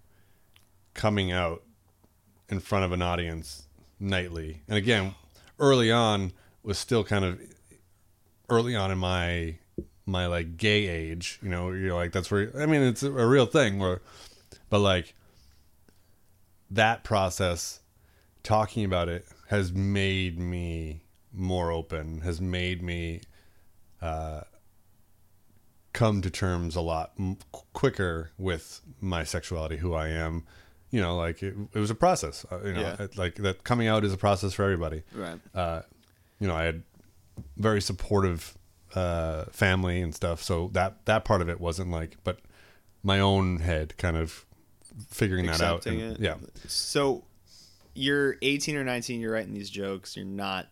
[0.93, 1.63] coming out
[2.49, 3.67] in front of an audience
[3.99, 4.61] nightly.
[4.67, 5.15] And again,
[5.59, 6.33] early on
[6.67, 7.39] was still kind of
[8.49, 9.55] early on in my
[10.05, 13.45] my like gay age, you know, you're like that's where I mean it's a, real
[13.45, 14.01] thing where
[14.69, 15.13] but like
[16.69, 17.79] that process
[18.43, 21.03] talking about it has made me
[21.33, 23.21] more open, has made me
[24.01, 24.41] uh,
[25.93, 27.37] come to terms a lot m-
[27.73, 30.43] quicker with my sexuality, who I am.
[30.89, 32.45] You know, like it, it was a process.
[32.51, 33.03] Uh, you know, Yeah.
[33.03, 35.03] it- like that coming out is a process for everybody.
[35.13, 35.81] right Uh,
[36.39, 36.83] you know, I had
[37.55, 38.57] very supportive
[38.95, 42.17] uh, family and stuff, so that that part of it wasn't like.
[42.23, 42.39] But
[43.03, 44.45] my own head, kind of
[45.09, 45.77] figuring that out.
[45.77, 46.19] Accepting and- it.
[46.21, 46.35] Yeah.
[46.67, 47.23] So
[47.93, 49.19] you're 18 or 19.
[49.19, 50.15] You're writing these jokes.
[50.15, 50.67] You're not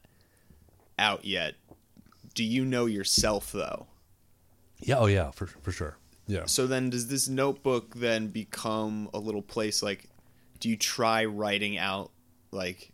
[0.98, 1.56] out yet.
[2.34, 3.88] Do you know yourself though?
[4.80, 4.98] Yeah.
[5.00, 5.32] Oh yeah.
[5.32, 5.98] For for sure.
[6.28, 6.46] Yeah.
[6.46, 9.84] So then, does this notebook then become a little place?
[9.84, 10.10] Like,
[10.60, 12.12] do you try writing out
[12.52, 12.92] like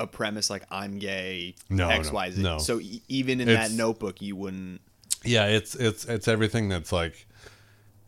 [0.00, 2.42] a premise like I'm gay, No, X, no, Y, Z?
[2.42, 2.58] no.
[2.58, 4.80] So e- even in It's- that notebook, you wouldn't.
[5.24, 5.46] Yeah.
[5.46, 7.26] It's it's it's everything that's like,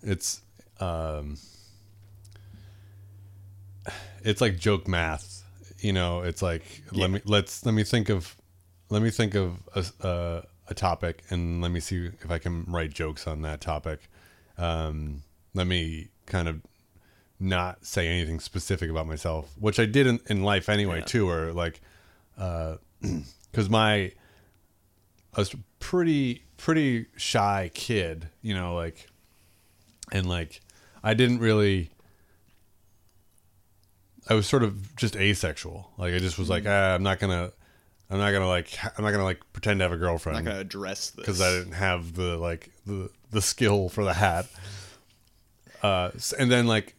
[0.03, 0.41] it's
[0.81, 1.37] um,
[4.25, 5.43] it's like joke math.
[5.81, 7.03] You know, it's like Yeah.
[7.03, 8.37] let me let's let me think of
[8.89, 12.65] let me think of a, a a topic and let me see if I can
[12.69, 14.09] write jokes on that topic.
[14.59, 15.23] Um,
[15.55, 16.61] let me kind of
[17.43, 21.05] not say anything specific about myself, which I did in, in life anyway Yeah.
[21.05, 21.81] too, or like,
[22.37, 24.13] because my
[25.35, 29.09] I was pretty pretty shy kid, you know, like,
[30.13, 30.61] and like
[31.03, 31.91] I didn't really.
[34.29, 35.91] I was sort of just asexual.
[35.99, 37.51] Like I just was like, ah, I'm not gonna,
[38.09, 40.45] I'm not gonna like, I'm not gonna like pretend to have a I'm girlfriend not
[40.45, 44.47] gonna address this because I didn't have the like the the skill for the hat.
[45.83, 46.95] Uh, and then like,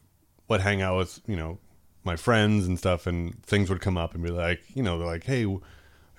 [0.54, 1.58] would hang out with you know
[2.04, 5.08] my friends and stuff, and things would come up and be like, you know, they're
[5.08, 5.46] like, hey,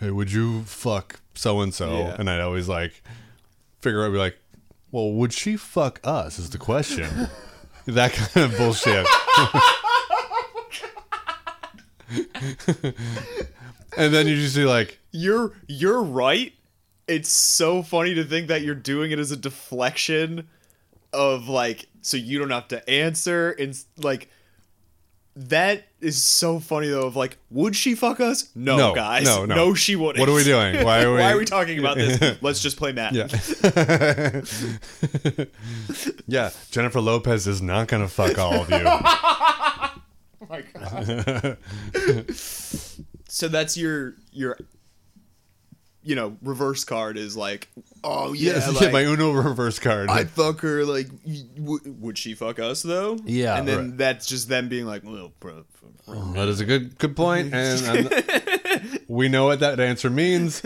[0.00, 1.98] hey, would you fuck so and so?
[1.98, 2.16] Yeah.
[2.18, 3.02] And I'd always like
[3.80, 4.38] figure out, be like,
[4.90, 6.38] well, would she fuck us?
[6.38, 7.28] Is the question.
[7.86, 9.06] that kind of bullshit.
[13.96, 16.52] and then you just be like, You're you're right.
[17.06, 20.48] It's so funny to think that you're doing it as a deflection
[21.14, 24.28] of like so you don't have to answer and like
[25.36, 28.50] that is so funny though of like would she fuck us?
[28.54, 29.24] No, No, guys.
[29.24, 29.74] no, no.
[29.74, 30.20] she wouldn't.
[30.20, 30.84] What are we doing?
[30.84, 32.38] Why are we- Why are we talking about this?
[32.42, 33.14] Let's just play Matt.
[33.14, 33.26] Yeah.
[36.26, 36.50] yeah.
[36.70, 38.82] Jennifer Lopez is not going to fuck all of you.
[38.84, 39.94] Oh
[40.48, 41.56] my god.
[43.26, 44.56] so that's your your
[46.04, 47.68] you know, reverse card is like,
[48.04, 50.10] oh yeah, Yes, like, yeah, my Uno reverse card.
[50.10, 50.84] I'd fuck her.
[50.84, 51.08] Like,
[51.56, 53.18] w- would she fuck us though?
[53.24, 53.96] Yeah, and then right.
[53.96, 55.64] that's just them being like, well, bro,
[56.06, 60.62] oh, that is a good good point, and we know what that answer means.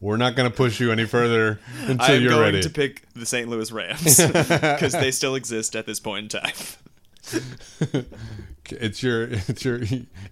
[0.00, 2.62] We're not going to push you any further until you're going ready.
[2.62, 3.48] to pick the St.
[3.48, 6.52] Louis Rams because they still exist at this point in time.
[8.68, 9.80] it's your it's your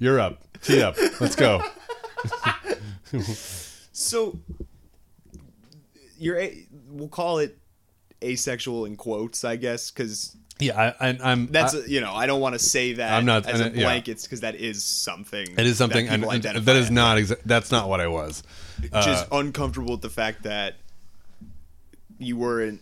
[0.00, 0.42] you're up.
[0.62, 0.96] Tee up.
[1.20, 1.62] Let's go.
[4.00, 4.38] So,
[6.18, 7.58] you're a, we'll call it
[8.24, 11.48] asexual in quotes, I guess, because Yeah, I, I'm.
[11.48, 13.70] that's I- you know I don't want to say that I'm not- as a yeah.
[13.84, 15.46] blanket because that is something.
[15.58, 17.18] it is something, that people identify that is not.
[17.18, 18.42] Exa- that's not what I was.
[18.90, 20.76] Uh, just uncomfortable with the fact that
[22.18, 22.80] you weren't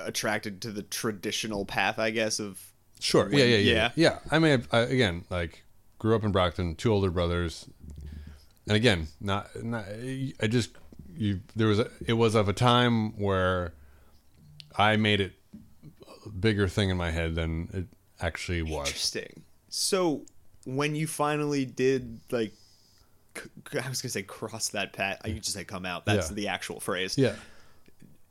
[0.00, 2.60] attracted to the traditional path, I guess, of
[2.98, 3.28] Sure.
[3.28, 3.90] when- yeah, yeah, yeah, yeah.
[3.94, 4.18] yeah.
[4.32, 5.62] I mean, I, again, like
[6.00, 7.66] grew up in Brockton, two older brothers,
[8.66, 9.84] and again, not, not.
[9.88, 10.70] I just
[11.16, 11.40] you.
[11.56, 13.74] There was a, it was of a time where
[14.76, 15.32] I made it
[16.26, 17.86] a bigger thing in my head than it
[18.24, 18.86] actually was.
[18.88, 19.42] interesting.
[19.68, 20.24] So
[20.64, 22.52] when you finally did like,
[23.72, 25.20] I was gonna say cross that pat.
[25.24, 26.06] I could just say come out.
[26.06, 26.34] That's Yeah.
[26.34, 27.16] the actual phrase.
[27.18, 27.34] Yeah.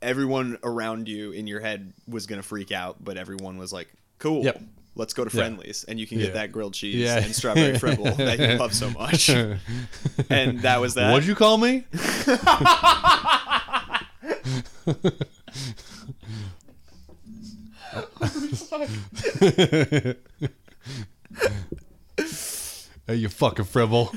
[0.00, 4.44] Everyone around you in your head was gonna freak out, but everyone was like, "Cool."
[4.44, 4.60] Yep.
[4.94, 5.42] Let's go to Yeah.
[5.44, 6.32] Friendly's, and you can get Yeah.
[6.34, 7.18] that grilled cheese Yeah.
[7.22, 9.28] and strawberry fribble that you love so much.
[10.30, 11.10] And that was that.
[11.12, 11.84] What'd you call me?
[23.06, 24.12] hey, you fucking fribble.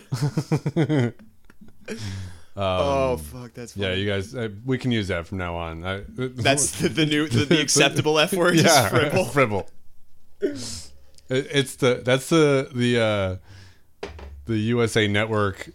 [2.55, 3.88] oh fuck, that's funny.
[3.88, 5.85] Yeah, you guys, uh, we can use that from now on.
[5.85, 8.55] I, That's the, the new the, the acceptable F word.
[8.55, 9.25] yeah, fribble.
[9.25, 9.69] fribble.
[10.45, 14.10] It, it's the that's the the uh,
[14.45, 15.69] the USA Network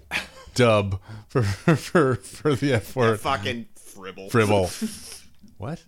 [0.54, 1.42] dub for
[1.76, 3.20] for for the F word.
[3.20, 4.30] Fucking fribble.
[4.30, 4.70] Fribble.
[5.58, 5.82] what?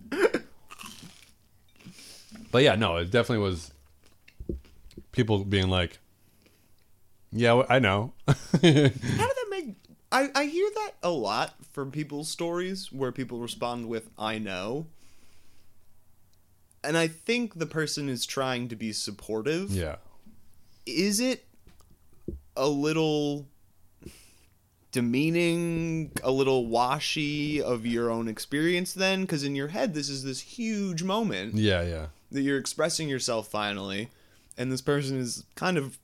[2.51, 3.71] But yeah, no, it definitely was
[5.11, 5.99] people being like,
[7.31, 9.75] "Yeah, I know." How did that make?
[10.11, 14.85] I I hear that a lot from people's stories where people respond with "I know,"
[16.83, 19.71] and I think the person is trying to be supportive.
[19.71, 19.97] yeah.
[20.85, 21.45] Is it
[22.57, 23.47] a little
[24.91, 29.21] demeaning, a little washy of your own experience then?
[29.21, 31.55] Because in your head, this is this huge moment.
[31.55, 32.07] Yeah, yeah.
[32.31, 34.09] that you're expressing yourself finally,
[34.57, 35.97] and this person is kind of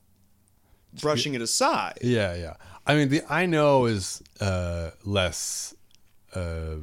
[1.01, 1.99] brushing it aside.
[2.01, 2.53] Yeah, yeah.
[2.87, 5.75] I mean, the I know is uh, less.
[6.33, 6.75] Uh,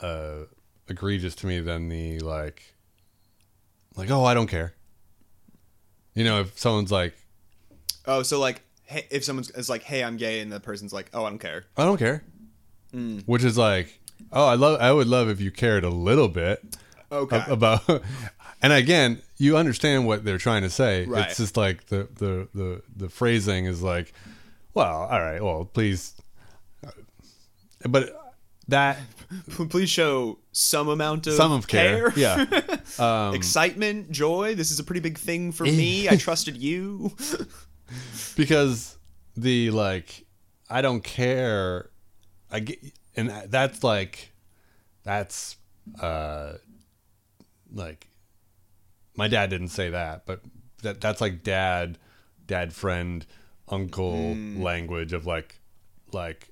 [0.00, 0.44] uh,
[0.90, 2.74] egregious to me than the like,
[3.96, 4.74] like oh I don't care.
[6.14, 7.14] You know, if someone's like
[8.06, 11.10] Oh, so like, hey, if someone's it's like, "Hey, I'm gay," and the person's like,
[11.14, 12.24] "Oh, I don't care." I don't care,
[12.92, 13.18] hmm.
[13.26, 14.00] which is like
[14.32, 16.62] oh I love I would love if you cared a little bit
[17.12, 17.42] Okay.
[17.48, 17.82] about.
[18.62, 21.06] And again, you understand what they're trying to say.
[21.06, 21.26] Right.
[21.26, 24.12] It's just like the, the the the phrasing is like,
[24.74, 26.14] well, all right, well, please,
[27.88, 28.14] but
[28.68, 28.98] that
[29.70, 32.44] Please show some amount of some of care, yeah,
[32.98, 34.54] Um, excitement, joy.
[34.54, 36.08] This is a pretty big thing for me.
[36.08, 37.16] I trusted you.
[38.36, 38.98] because
[39.36, 40.26] the like
[40.68, 41.90] I don't care.
[42.50, 42.78] I get,
[43.16, 44.32] and that's like
[45.04, 45.56] that's
[46.00, 46.54] uh
[47.72, 48.08] like
[49.16, 50.40] my dad didn't say that, but
[50.82, 51.98] that that's like dad,
[52.46, 53.24] dad friend,
[53.68, 55.60] uncle language of like
[56.12, 56.48] like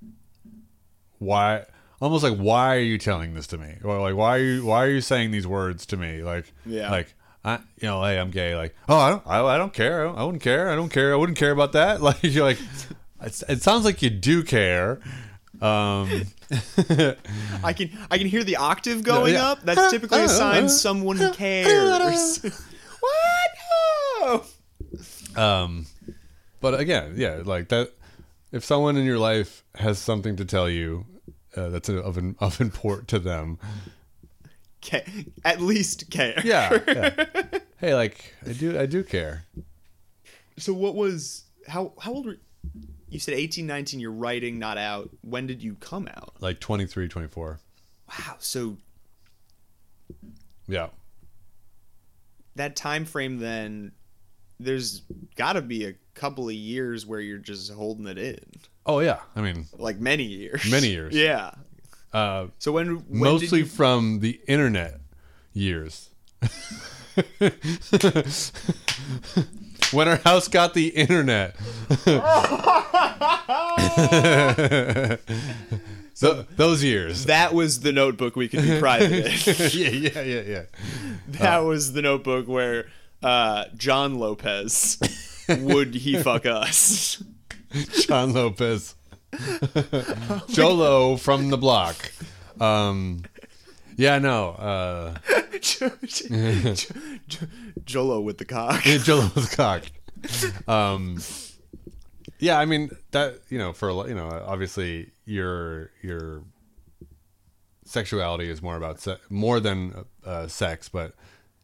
[1.19, 1.65] why
[2.01, 4.85] almost like why are you telling this to me or like why are you why
[4.85, 6.91] are you saying these words to me like Yeah.
[6.91, 10.03] like I you know hey I'm gay like oh I don't I, I don't care
[10.03, 12.45] I, don't, I wouldn't care I don't care I wouldn't care about that like you're
[12.45, 12.59] like
[13.23, 15.01] it's, it sounds like you do care
[15.61, 16.27] um
[17.65, 19.49] I can I can hear the octave going yeah.
[19.51, 19.63] up.
[19.65, 22.43] That's typically a sign someone cares.
[23.01, 24.45] what?
[25.37, 25.43] No.
[25.43, 25.87] um
[26.61, 27.93] but again yeah like that
[28.53, 31.05] if someone in your life has something to tell you
[31.59, 33.59] uh, that's of an, of import to them.
[34.83, 35.05] Ca-
[35.45, 36.41] At least care.
[36.45, 37.25] yeah, yeah.
[37.79, 39.45] hey like I do I do care.
[40.57, 42.37] So what was how how old were
[43.11, 45.11] you said 18 19 you're writing not out.
[45.23, 46.35] When did you come out?
[46.41, 47.59] Like 23 24
[48.09, 48.77] wow so
[50.67, 50.89] yeah.
[52.55, 53.93] That time frame then
[54.61, 55.03] there's
[55.37, 58.41] got to be a couple of years where you're just holding it in
[58.89, 61.15] oh yeah I mean like many years Many years.
[61.29, 61.53] yeah
[62.13, 64.99] uh so when, when mostly you, from the internet
[65.53, 66.09] years.
[69.93, 71.55] when our house got the internet.
[76.21, 77.27] Th- those years.
[77.27, 80.63] that was the notebook we could be private in yeah, yeah, yeah, yeah.
[81.29, 82.89] that was the notebook where
[83.23, 84.99] uh, John Lopez
[85.49, 87.23] would he fuck us
[88.01, 88.95] John Lopez.
[90.49, 92.13] Jolo from the block.
[92.61, 93.23] Um,
[93.97, 94.51] yeah, no.
[94.51, 95.19] Uh,
[97.85, 99.85] Jolo with the cock Yeah, Jolo the cock.
[100.69, 101.19] Um,
[102.39, 106.43] yeah, I mean that you know for you know obviously your your
[107.85, 111.15] sexuality is more about se- more than uh, sex, but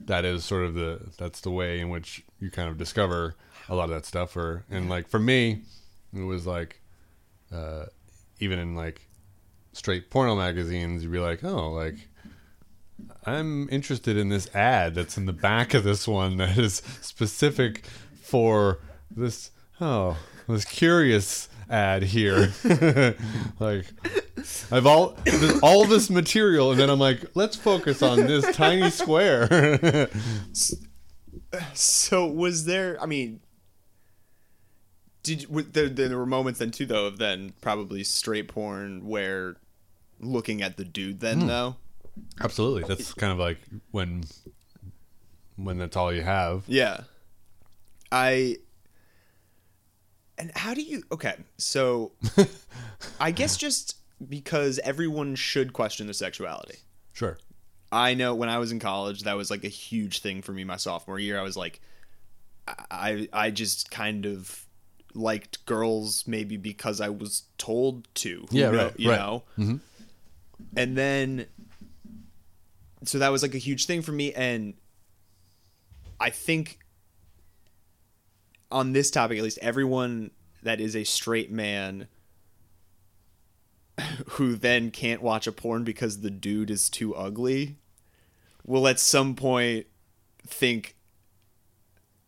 [0.00, 3.36] that is sort of the that's the way in which you kind of discover
[3.68, 4.36] a lot of that stuff.
[4.36, 5.62] Or and like for me,
[6.14, 6.80] it was like
[7.52, 7.86] uh,
[8.40, 9.08] even in like
[9.72, 11.96] straight porno magazines, you'd be like, oh, like
[13.26, 17.84] I'm interested in this ad that's in the back of this one that is specific
[18.22, 19.50] for this
[19.80, 20.16] oh
[20.48, 22.52] this curious ad here
[23.58, 23.86] like
[24.70, 28.90] I've all there's all this material and then I'm like let's focus on this tiny
[28.90, 30.08] square
[31.74, 33.00] So was there?
[33.00, 33.40] I mean,
[35.24, 39.56] did there, there were moments then too though of then probably straight porn where
[40.20, 41.46] looking at the dude then hmm.
[41.48, 41.76] though.
[42.40, 43.58] absolutely that's kind of like
[43.90, 44.22] when
[45.56, 47.00] when that's all you have Yeah.
[48.14, 48.58] I.
[50.38, 51.02] And how do you?
[51.12, 52.12] Okay, so
[53.20, 53.96] I guess just
[54.28, 56.78] because everyone should question their sexuality.
[57.12, 57.38] sure
[57.92, 60.64] I know when I was in college, that was like a huge thing for me.
[60.64, 61.80] My sophomore year, I was like,
[62.90, 64.63] I I just kind of
[65.14, 68.46] liked girls maybe because I was told to.
[68.50, 69.18] Yeah, know- right, You right.
[69.18, 69.80] know, Mhm.
[70.76, 71.46] and then
[73.04, 74.74] so that was like a huge thing for me, and
[76.20, 76.78] I think
[78.70, 80.30] on this topic, at least, everyone
[80.62, 82.08] that is a straight man
[84.30, 87.76] who then can't watch a porn because the dude is too ugly
[88.66, 89.86] will at some point
[90.46, 90.96] think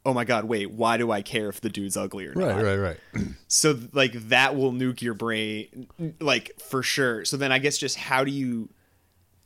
[0.06, 2.54] oh my god wait why do i care if the dude's ugly or not?
[2.54, 3.26] right right right.
[3.48, 5.88] So like that will nuke your brain
[6.20, 7.24] like for sure.
[7.26, 8.68] So then i guess just how do you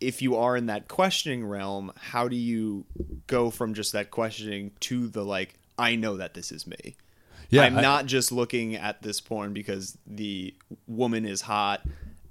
[0.00, 2.84] if you are in that questioning realm how do you
[3.26, 6.94] go from just that questioning to the like i know that this is me.
[7.48, 10.54] Yeah i'm I- not just looking at this porn because the
[10.86, 11.82] woman is hot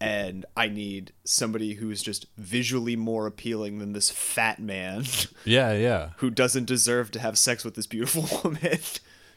[0.02, 5.04] and i need somebody who's just visually more appealing than this fat man
[5.46, 8.80] yeah yeah who doesn't deserve to have sex with this beautiful woman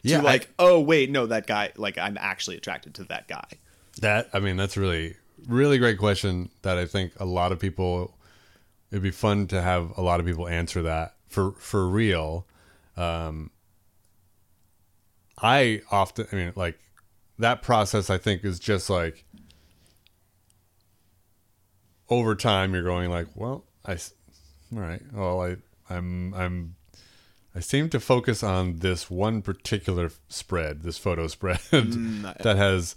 [0.03, 3.27] Yeah, to I- like oh wait no that guy like i'm actually attracted to that
[3.29, 3.47] guy
[4.01, 5.17] That I mean, that's really
[5.49, 8.17] really great question that I think a lot of people
[8.93, 12.47] it'd be fun to have a lot of people answer that for for real.
[12.97, 13.51] Um,
[15.41, 16.79] I often, I mean, like
[17.39, 18.11] that process.
[18.11, 19.25] I think is just like
[22.13, 25.57] over time you're going like, well, I, all right, well, I,
[25.91, 26.75] I'm, I'm,
[27.55, 32.97] I seem to focus on this one particular spread, this photo spread that has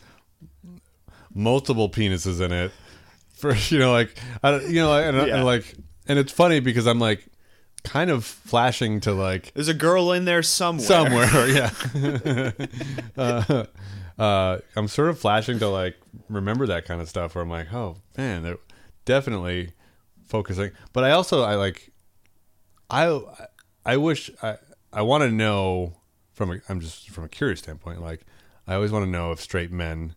[1.33, 2.71] multiple penises in it.
[3.33, 5.35] For you know, like I, you know, and, Yeah.
[5.37, 5.75] and like,
[6.07, 7.25] and it's funny because I'm like,
[7.83, 10.87] kind of flashing to like There's a girl in there somewhere.
[10.87, 12.51] somewhere yeah
[13.15, 13.65] uh,
[14.17, 15.95] uh, i'm sort of flashing to like
[16.27, 18.57] remember that kind of stuff where i'm like oh man they're
[19.05, 19.71] definitely
[20.25, 21.91] focusing but i also i like
[22.89, 23.19] i
[23.85, 24.57] i wish i
[24.91, 25.93] i want to know
[26.33, 28.25] from a i'm just from a curious standpoint like
[28.67, 30.15] i always want to know if straight men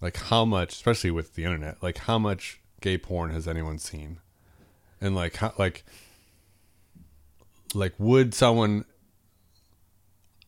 [0.00, 4.20] like how much especially with the internet like how much gay porn has anyone seen?
[5.00, 5.84] And like how like
[7.74, 8.84] like would someone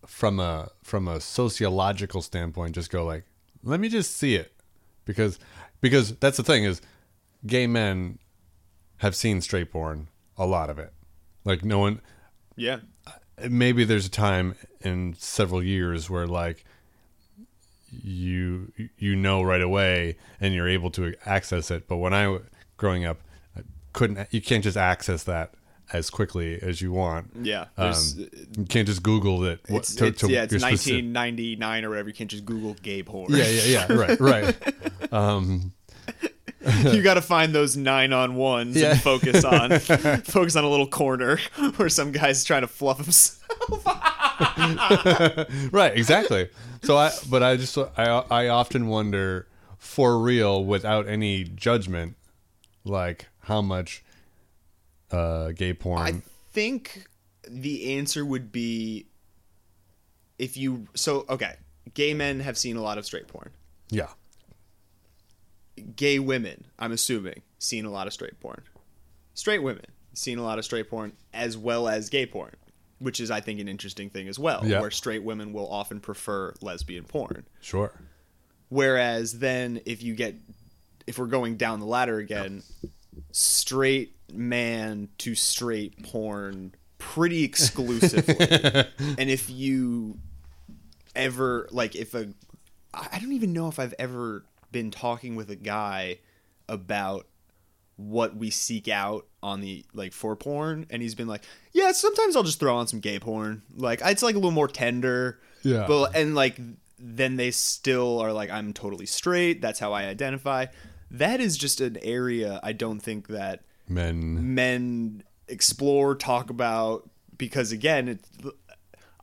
[0.06, 3.24] from a from a sociological standpoint just go like
[3.62, 4.52] let me just see it
[5.04, 5.38] because
[5.80, 6.80] because that's the thing is
[7.46, 8.18] gay men
[8.98, 10.92] have seen straight porn a lot of it
[11.44, 12.00] like no one
[12.56, 12.78] Yeah.
[13.48, 16.64] maybe there's a time in several years where like
[17.90, 22.38] you you know right away and you're able to access it but when i
[22.76, 23.18] growing up
[23.56, 23.62] I
[23.92, 25.54] couldn't you can't just access that
[25.92, 27.64] as quickly as you want Yeah.
[27.76, 27.94] um,
[28.56, 31.84] you can't just google it what- it's, to- it's- to yeah, it's your specific- 1999
[31.84, 32.08] or whatever.
[32.08, 33.32] You can't just Google gay porn.
[33.34, 34.56] yeah yeah yeah right right
[35.12, 35.72] um
[36.92, 38.90] you got to find those nine on ones Yeah.
[38.92, 41.38] and focus on focus on a little corner
[41.76, 43.40] where some guy's trying to fluff himself.
[45.72, 46.48] right exactly
[46.82, 49.46] so i but i just i i often wonder
[49.78, 52.16] for real without any judgment
[52.84, 54.02] like how much
[55.10, 57.06] uh gay porn I think
[57.48, 59.06] the answer would be
[60.38, 61.54] if you so okay,
[61.94, 63.50] gay men have seen a lot of straight porn.
[63.90, 64.08] yeah
[65.96, 68.62] Gay women, I'm assuming, seen a lot of straight porn.
[69.34, 72.54] Straight women seen a lot of straight porn as well as gay porn,
[72.98, 74.80] which is I think an interesting thing as well, Yeah.
[74.80, 77.46] where straight women will often prefer lesbian porn.
[77.60, 77.92] sure
[78.68, 80.34] Whereas then if you get
[81.06, 82.62] if we're going down the ladder again,
[83.32, 88.36] straight man to straight porn pretty exclusively.
[89.18, 90.18] and if you
[91.16, 92.28] ever like if a
[92.94, 96.18] I I don't even know if I've ever been talking with a guy
[96.68, 97.26] about
[97.96, 102.34] what we seek out on the like for porn and he's been like yeah sometimes
[102.34, 103.62] i'll just throw on some gay porn.
[103.76, 105.38] Like it's like a little more tender.
[105.62, 105.84] Yeah.
[105.86, 106.58] but and like
[106.98, 109.60] then they still are like i'm totally straight.
[109.60, 110.66] That's how i identify.
[111.10, 114.54] That is just an area i don't think that men.
[114.54, 118.24] men explore talk about because again it,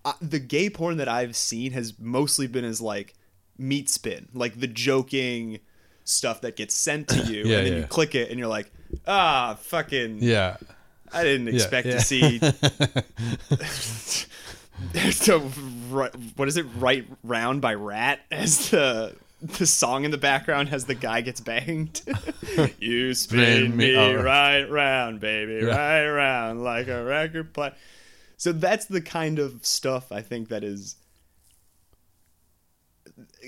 [0.04, 3.14] uh, the gay porn that i've seen has mostly been as like
[3.58, 5.60] meat spin like the joking
[6.04, 7.80] stuff that gets sent to you Yeah, and then yeah.
[7.80, 8.72] you click it and you're like
[9.08, 10.58] ah fucking yeah
[11.12, 12.40] i didn't expect to see
[15.12, 20.70] so what is it right round by rat as the the song in the background
[20.72, 22.02] as the guy gets banged
[22.80, 24.16] you spin me- me oh.
[24.22, 25.76] right round baby Yeah.
[25.76, 27.72] right round like a record play
[28.38, 30.96] so that's the kind of stuff i think that is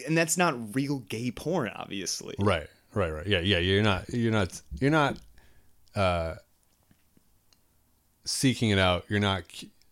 [0.08, 2.36] and that's not real gay porn obviously.
[2.40, 3.28] Right right right.
[3.28, 5.18] Yeah yeah you're not you're not you're not
[5.96, 6.36] uh
[8.26, 9.06] seeking it out.
[9.10, 9.44] You're not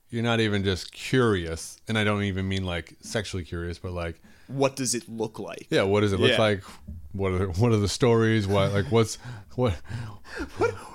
[0.10, 1.80] you're not even just curious.
[1.88, 5.68] And i don't even mean like sexually curious but like what does it look like?
[5.70, 6.38] Yeah what does it look Yeah.
[6.40, 6.64] like
[7.18, 9.16] what are what are the stories what like what's
[9.56, 9.74] what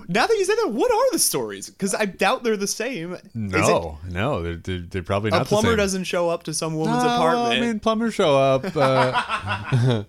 [0.09, 3.13] now that you said that what are the stories because i doubt they're the same
[3.15, 6.55] Is it- no no they're, they're, they're probably not a plumber doesn't show up to
[6.55, 8.65] some woman's No, apartment I mean, plumbers show up.
[8.77, 10.05] Uh,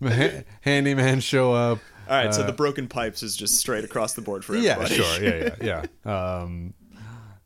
[0.62, 1.78] handyman show up.
[2.08, 4.94] all right so uh, the broken pipes is just straight across the board for everybody.
[4.96, 5.22] Yeah, sure.
[5.24, 6.40] Yeah, yeah, yeah.
[6.42, 6.74] Um,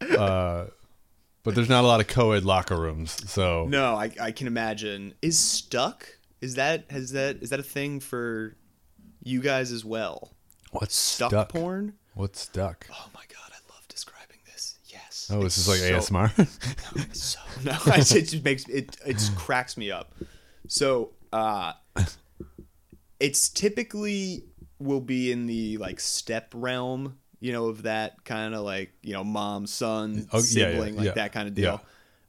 [0.01, 0.67] uh,
[1.43, 5.15] but there's not a lot of co-ed locker rooms, so no I, I can imagine
[5.23, 6.09] is stuck
[6.41, 8.57] is that has that is that a thing for
[9.23, 10.33] you guys as well
[10.73, 11.49] what's stuck, stuck?
[11.49, 12.87] porn What's stuck?
[12.93, 17.15] oh my god i love describing this yes Oh, this is like so- ASMR.
[17.17, 20.15] so no it just makes it it just cracks me up
[20.69, 21.73] so uh
[23.21, 24.45] it's typically
[24.79, 29.13] will be in the like step realm you know of that kind of like you
[29.13, 31.13] know mom son Oh, yeah, yeah, sibling like yeah.
[31.13, 31.81] that kind of deal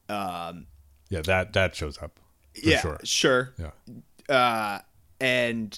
[0.10, 0.68] um
[1.10, 2.20] yeah, that that shows up
[2.64, 3.00] yeah sure.
[3.04, 4.80] sure Yeah, uh,
[5.20, 5.78] and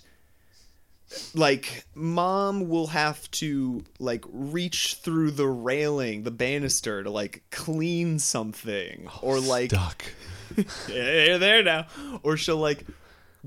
[1.34, 8.20] like mom will have to like reach through the railing, the banister to like clean
[8.20, 10.04] something or like Duck.
[10.88, 11.88] yeah, you're there now.
[12.24, 12.86] Or she'll like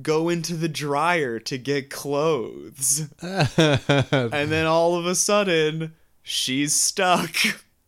[0.00, 3.08] go into the dryer to get clothes.
[3.22, 7.36] and then all of a sudden she's stuck.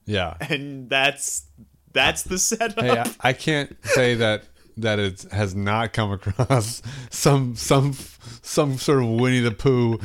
[0.06, 0.36] yeah.
[0.40, 1.46] And that's
[1.92, 2.84] that's the setup.
[2.84, 4.44] Hey, I, I can't say that
[4.76, 7.94] that it has not come across some some
[8.42, 9.98] some sort of Winnie the Pooh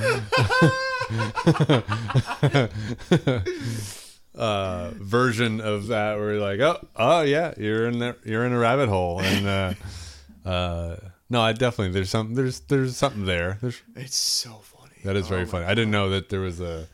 [4.36, 8.54] uh, version of that, where you're like, oh, oh yeah, you're in there, you're in
[8.54, 10.96] a rabbit hole, and uh, uh,
[11.30, 13.58] no, I definitely there's some there's there's something there.
[13.62, 14.96] There's It's so funny.
[15.04, 15.66] that is very Oh funny.
[15.66, 16.88] I didn't know that there was a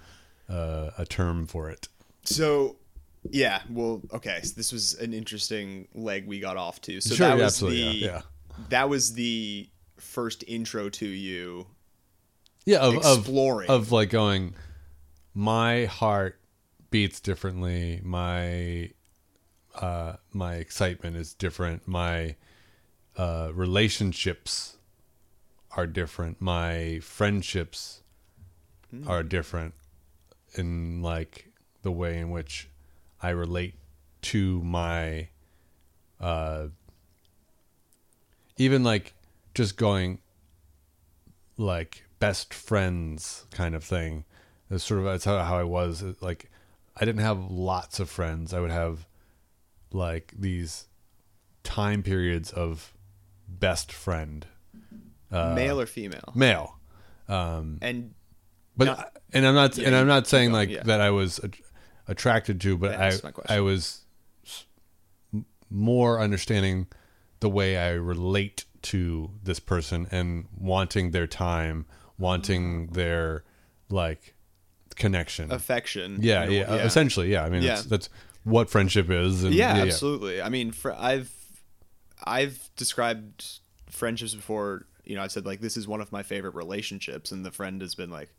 [0.50, 1.88] uh, a term for it.
[2.24, 2.78] So,
[3.32, 4.40] yeah, well, okay.
[4.44, 7.02] So this was an interesting leg we got off to.
[7.02, 8.22] So Sure, that was the yeah, yeah.
[8.70, 11.68] that was the first intro to you.
[12.66, 13.70] yeah of, exploring.
[13.70, 14.56] of of like going
[15.34, 16.40] my heart
[16.90, 18.90] beats differently my
[19.76, 22.36] uh my excitement is different my
[23.18, 24.78] uh relationships
[25.76, 28.02] are different my friendships
[29.08, 29.74] are different
[30.54, 31.52] in like
[31.82, 32.70] the way in which
[33.26, 33.76] i relate
[34.22, 35.28] to my
[36.20, 36.68] uh
[38.58, 39.14] even like
[39.54, 40.20] just going
[41.58, 44.26] like best friends kind of thing.
[44.70, 46.04] That's sort of that's how, how I was.
[46.22, 46.50] Like
[46.98, 48.54] I didn't have lots of friends.
[48.54, 49.08] I would have
[49.92, 50.88] like these
[51.64, 52.94] time periods of
[53.48, 54.48] best friend
[55.32, 56.32] male or female.
[56.36, 56.80] male.
[57.82, 58.14] And
[58.78, 59.04] But No.
[59.34, 60.84] and I'm not Yeah, and I'm not saying like yeah.
[60.84, 61.40] that I was
[62.08, 63.56] attracted to, but I That's my question.
[63.56, 64.02] I was
[65.70, 66.88] more understanding
[67.40, 71.86] the way I relate to this person and wanting their time,
[72.18, 72.94] wanting mm.
[72.94, 73.44] their
[73.90, 74.36] like
[74.96, 75.52] connection.
[75.52, 76.18] affection.
[76.22, 77.44] yeah, you uh, know, yeah, essentially, yeah.
[77.44, 77.76] I mean, Yeah.
[77.76, 78.10] That's, that's
[78.44, 79.44] what friendship is.
[79.44, 80.42] And, yeah, absolutely.
[80.42, 81.32] I mean, for, I've
[82.24, 84.86] I've described friendships before.
[85.04, 87.82] You know, I've said like this is one of my favorite relationships, and the friend
[87.82, 88.30] has been like,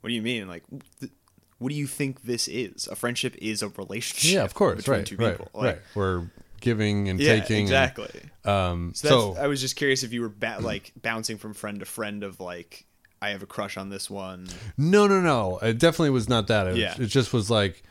[0.00, 0.64] "What do you mean?" Like,
[1.00, 1.12] th-
[1.60, 2.88] what do you think this is?
[2.88, 4.32] A friendship is a relationship.
[4.34, 5.50] Yeah, of course, between right, two right, people.
[5.54, 5.78] Like, right.
[5.94, 6.26] We're
[6.60, 7.56] giving and Yeah, taking.
[7.56, 8.20] and, exactly.
[8.44, 11.78] um, So, so, I was just curious if you were ba- like bouncing from friend
[11.80, 12.84] to friend of like,
[13.22, 14.48] I have a crush on this one.
[14.76, 15.58] no, no, no.
[15.58, 16.66] It definitely was not that.
[16.66, 16.94] It, Yeah.
[16.98, 17.82] it just was like.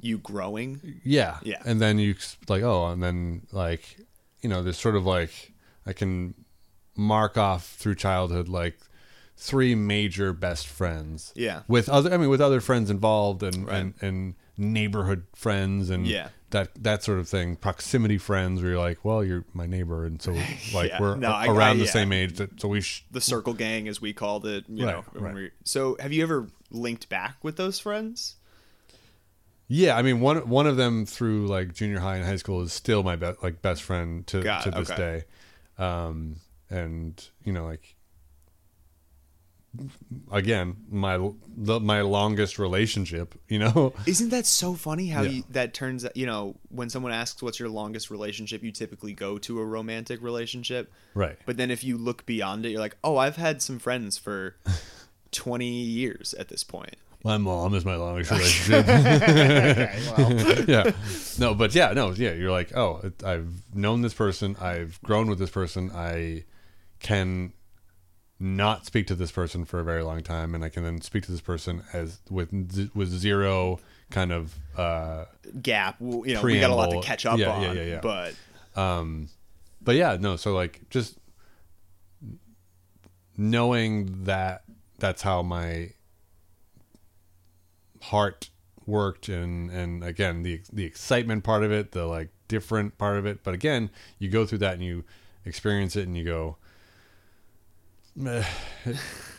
[0.00, 1.00] You growing?
[1.04, 1.36] Yeah.
[1.42, 1.60] Yeah.
[1.66, 2.14] And then you
[2.48, 3.98] like, oh, and then like,
[4.40, 5.52] you know, there's sort of like
[5.86, 6.32] I can
[6.96, 8.78] mark off through childhood like
[9.42, 11.32] three major best friends.
[11.34, 11.62] Yeah.
[11.68, 13.76] With other I mean with other friends involved and Right.
[13.76, 16.28] and, and neighborhood friends and Yeah.
[16.50, 17.56] that that sort of thing.
[17.56, 20.32] Proximity friends where you're like, well, you're my neighbor and so
[20.74, 21.00] like Yeah.
[21.00, 21.90] we're No, a- I- around I- the yeah.
[21.90, 24.64] same age that so we sh- The circle gang, as we called it.
[24.68, 25.20] You Right, know.
[25.20, 25.34] right.
[25.34, 28.36] we- so, have you ever linked back with those friends?
[29.68, 32.72] Yeah, I mean one one of them through like junior high and high school is
[32.72, 35.24] still my be- like best friend to to this okay.
[35.78, 36.36] day, um,
[36.70, 37.94] and you know like
[40.30, 43.92] again my the, my longest relationship, you know.
[44.06, 45.30] Isn't that so funny how Yeah.
[45.30, 49.12] you, that turns out, you know, when someone asks what's your longest relationship, you typically
[49.14, 50.92] go to a romantic relationship.
[51.14, 51.38] Right.
[51.46, 54.56] But then if you look beyond it, you're like, oh, I've had some friends for
[55.32, 56.96] 20 years at this point.
[57.24, 58.84] My mom is my longest relationship.
[60.68, 60.90] yeah.
[61.38, 62.32] No, but yeah, no, yeah.
[62.32, 64.56] You're like, oh, I've known this person.
[64.60, 65.90] I've grown with this person.
[65.94, 66.44] I
[67.00, 67.52] can
[68.42, 71.22] not speak to this person for a very long time, and I can then speak
[71.24, 72.50] to this person as with
[72.94, 73.78] with zero
[74.10, 75.26] kind of uh,
[75.62, 77.62] Gap, you know, we got a lot to catch up Yeah, on.
[77.62, 78.00] yeah, yeah, yeah.
[78.02, 78.34] But
[78.80, 79.28] um,
[79.80, 80.36] but yeah, no.
[80.36, 81.18] So like just
[83.36, 84.64] knowing that
[84.98, 85.90] that's how my
[88.02, 88.50] heart
[88.86, 93.26] worked, and and again the the excitement part of it, the like different part of
[93.26, 93.44] it.
[93.44, 95.04] But again, you go through that and you
[95.44, 96.56] experience it, and you go.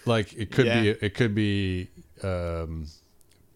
[0.05, 1.87] Like it could be it could be
[2.23, 2.87] um,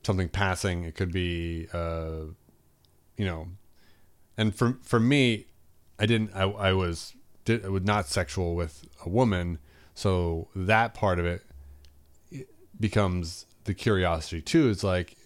[0.03, 2.21] something passing it could be uh,
[3.17, 3.49] you know
[4.37, 5.47] and for for me
[5.99, 6.31] I didn't.
[6.35, 7.13] I, I was
[7.45, 9.59] did, I was not sexual with a woman,
[9.95, 11.43] so that part of it
[12.79, 14.69] becomes the curiosity too.
[14.69, 15.17] It's like,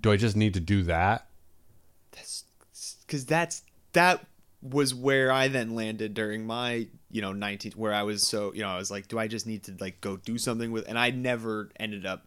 [0.00, 1.28] do I just need to do that?
[2.12, 2.44] that's
[3.06, 4.24] because that's that
[4.62, 8.62] was where I then landed during my you know 19 where I was so you
[8.62, 10.98] know I was like do I just need to like go do something with and
[10.98, 12.26] I never ended up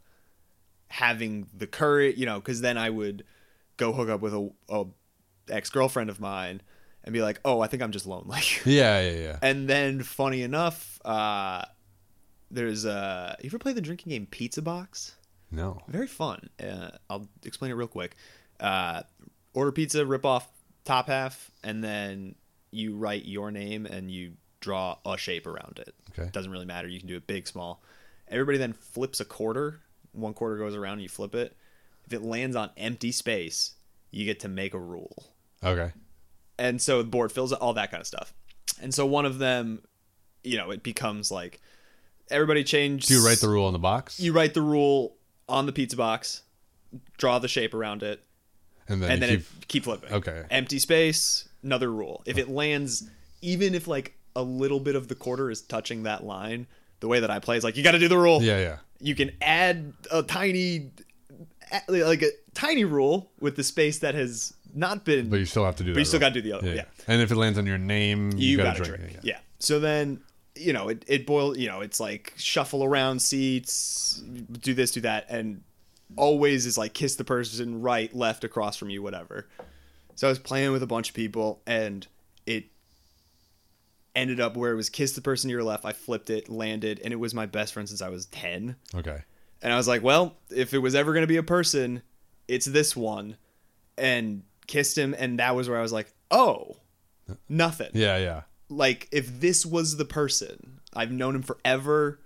[0.87, 3.23] having the courage you know because then I would
[3.77, 4.85] go hook up with a, a
[5.49, 6.61] ex girlfriend of mine
[7.03, 9.39] and be like oh I think I'm just lonely Yeah, yeah, yeah.
[9.41, 11.65] and then funny enough uh
[12.51, 15.15] there's uh, you ever play the drinking game Pizza Box?
[15.51, 15.79] No.
[15.87, 16.49] Very fun.
[16.61, 18.15] Uh, I'll explain it real quick.
[18.59, 19.03] Uh,
[19.53, 20.47] order pizza, rip off
[20.85, 22.35] top half, and then
[22.71, 25.95] you write your name and you draw a shape around it.
[26.11, 26.29] Okay.
[26.31, 26.87] Doesn't really matter.
[26.87, 27.81] You can do it big, small.
[28.27, 29.79] Everybody then flips a quarter.
[30.11, 31.55] One quarter goes around and you flip it.
[32.05, 33.73] If it lands on empty space,
[34.11, 35.25] you get to make a rule.
[35.63, 35.91] Okay.
[36.57, 38.33] And so the board fills it, all that kind of stuff.
[38.81, 39.83] And so one of them,
[40.43, 41.61] you know, it becomes like
[42.29, 43.05] everybody change.
[43.05, 44.19] Do you write the rule on the box?
[44.19, 45.15] You write the rule
[45.47, 46.43] on the pizza box,
[47.17, 48.23] draw the shape around it,
[48.87, 50.11] and then, and then keep, it keep flipping.
[50.11, 50.43] Okay.
[50.49, 52.23] Empty space, another rule.
[52.25, 53.09] If it lands,
[53.41, 56.67] even if like a little bit of the quarter is touching that line,
[56.99, 58.41] the way that I play is like you got to do the rule.
[58.41, 58.77] Yeah, yeah.
[59.01, 60.91] You can add a tiny,
[61.87, 65.29] like a tiny rule with the space that has not been.
[65.29, 65.95] But you still have to do that.
[65.95, 66.73] But you still got to do the other.
[66.73, 66.83] Yeah.
[67.07, 69.03] And if it lands on your name, you, You, got to drink.
[69.03, 69.19] drink.
[69.23, 69.39] Yeah.
[69.59, 70.21] So then
[70.55, 71.57] you know it it boils.
[71.57, 74.21] You know it's like shuffle around seats,
[74.51, 75.63] do this, do that, and
[76.15, 79.47] always is like kiss the person right, left, across from you, whatever.
[80.15, 82.05] So I was playing with a bunch of people, and
[82.45, 82.65] it
[84.19, 85.83] ended up where it was kiss the person to your left.
[85.85, 88.75] I flipped it, landed, and it was my best friend since I was ten.
[88.95, 89.19] Okay.
[89.61, 92.01] And I was like, well, if it was ever going to be a person,
[92.47, 93.35] it's this one.
[93.97, 95.13] And kissed him.
[95.17, 96.77] And that was where I was like, oh,
[97.49, 97.89] nothing.
[97.93, 98.41] Yeah, yeah.
[98.69, 102.19] Like, if this was the person, I've known him forever.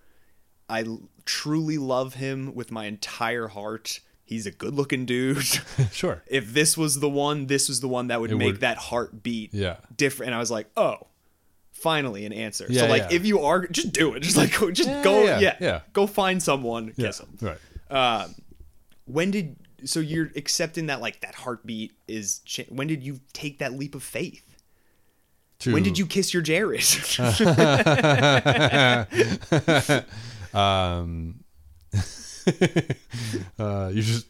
[0.69, 0.85] I
[1.25, 3.99] truly love him with my entire heart.
[4.25, 5.43] He's a good looking dude.
[5.91, 6.23] sure.
[6.27, 8.77] if this was the one, this was the one that would It make would- that
[8.77, 9.77] heart beat Yeah.
[9.97, 10.27] different.
[10.29, 11.07] And I was like, oh,
[11.83, 12.65] finally an answer.
[12.67, 13.17] Yeah, so like, yeah.
[13.17, 14.21] if you are, just do it.
[14.21, 17.37] Just like, go, just Yeah, go, yeah, yeah, go find someone, kiss him.
[17.39, 17.57] Right.
[17.91, 18.33] Um,
[19.05, 22.39] when did so you're accepting that like that heartbeat is?
[22.39, 24.49] Cha- when did you take that leap of faith?
[25.59, 26.83] To, When did you kiss your Jared?
[30.53, 31.43] Um,
[33.57, 34.27] uh, you just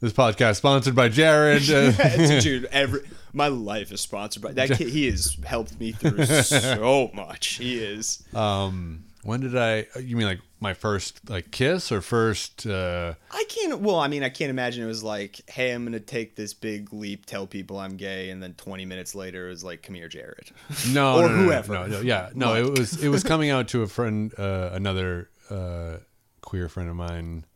[0.00, 1.68] this podcast sponsored by Jared.
[1.68, 1.90] Uh,
[2.40, 3.00] Dude, every
[3.34, 4.88] my life is sponsored by that kid.
[4.88, 7.46] He has helped me through so much.
[7.56, 8.22] He is.
[8.34, 9.86] um, when did I?
[9.98, 12.66] You mean like my first like kiss or first?
[12.66, 13.80] Uh, I can't.
[13.80, 16.92] Well, I mean, I can't imagine it was like, "Hey, I'm gonna take this big
[16.92, 20.08] leap, tell people I'm gay," and then 20 minutes later, it was like, "Come here,
[20.08, 20.50] Jared."
[20.90, 21.72] no, Or no, no, no, whoever.
[21.72, 22.54] No, no, yeah, no.
[22.54, 25.96] It was it was coming out to a friend, uh, another uh,
[26.42, 27.46] queer friend of mine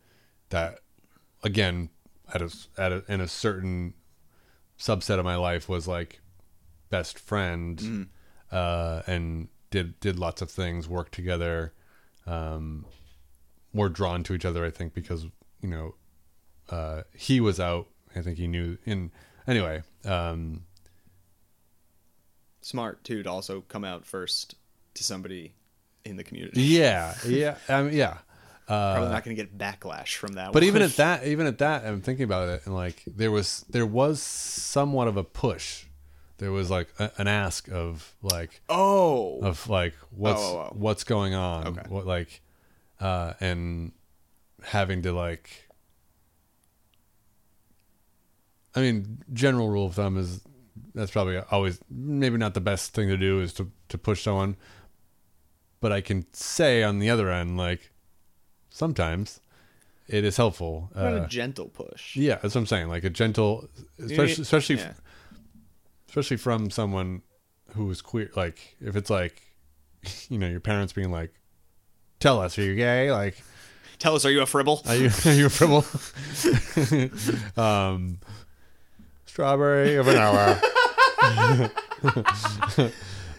[0.48, 0.78] that
[1.42, 1.90] again
[2.32, 3.92] at a at a, in a certain
[4.78, 6.20] subset of my life was like
[6.90, 8.08] best friend
[8.52, 11.72] uh, and did did lots of things worked together
[12.26, 12.84] um,
[13.72, 15.24] more drawn to each other i think because
[15.60, 15.94] you know
[16.70, 17.88] uh, he was out.
[18.14, 19.10] I think he knew in
[19.46, 20.64] anyway um,
[22.60, 24.54] Smart too to also come out first
[24.94, 25.54] to somebody
[26.04, 26.62] in the community.
[26.62, 27.94] yeah yeah I mean,
[28.68, 30.52] Probably not gonna get backlash from that.
[30.52, 30.64] But one.
[30.64, 33.86] even at that, even at that, I'm thinking about it, and like there was there
[33.86, 35.86] was somewhat of a push.
[36.36, 40.76] There was like a, an ask of like oh, of like what's Oh, oh, oh.
[40.76, 41.82] what's going on, Okay.
[41.88, 42.42] what like,
[43.00, 43.92] uh, and
[44.62, 45.68] having to like.
[48.74, 50.42] I mean, general rule of thumb is
[50.94, 54.56] that's probably always maybe not the best thing to do is to to push someone.
[55.80, 57.92] But I can say on the other end, like
[58.78, 59.40] sometimes
[60.06, 60.88] it is helpful.
[60.94, 62.16] what Uh, a gentle push.
[62.16, 62.88] yeah, that's what I'm saying.
[62.88, 63.68] Like a gentle,
[63.98, 64.92] especially especially Yeah.
[66.08, 67.22] especially from someone
[67.74, 68.30] who is queer.
[68.36, 69.42] Like if it's like,
[70.30, 71.32] you know, your parents being like,
[72.20, 73.36] "Tell us, are you gay?" Like,
[73.98, 74.80] Tell us, are you a fribble?
[74.86, 75.84] are you are you a fribble?
[77.62, 78.20] um,
[79.26, 80.60] strawberry or vanilla.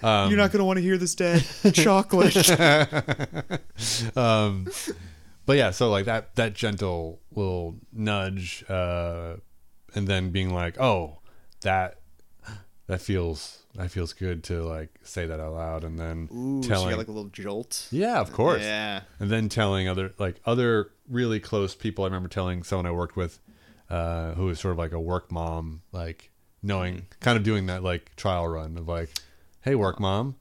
[0.02, 1.44] You're not gonna want to hear this, Dad.
[1.74, 2.36] Chocolate.
[4.18, 4.68] um,
[5.50, 9.38] but yeah, so like that that gentle little nudge, uh,
[9.96, 11.22] and then being like, "Oh,
[11.62, 12.02] that
[12.86, 16.68] that feels that feels good to like say that out loud," and then Ooh, so
[16.68, 17.88] you telling, got like a little jolt.
[17.90, 19.02] yeah, of course, Yeah.
[19.20, 22.04] and then telling other like other really close people.
[22.04, 23.40] I remember telling someone I worked with,
[23.90, 26.30] uh, who was sort of like a work mom, like
[26.62, 29.10] knowing, kind of doing that like trial run of like,
[29.62, 30.36] "Hey, work mom,"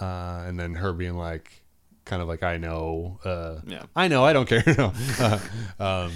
[0.00, 1.62] uh, and then her being like,
[2.06, 3.82] kind of like, "I know, uh, Yeah.
[3.94, 5.38] I know, I don't care." no, uh,
[5.78, 6.12] um,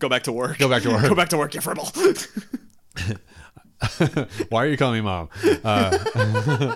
[0.00, 0.58] Go back to work.
[0.58, 1.02] Go back to work.
[1.08, 1.86] Go back to work, you fribble.
[4.48, 5.28] why are you calling me mom?
[5.62, 6.74] Uh,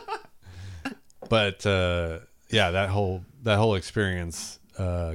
[1.28, 5.14] but uh, yeah, that whole that whole experience uh,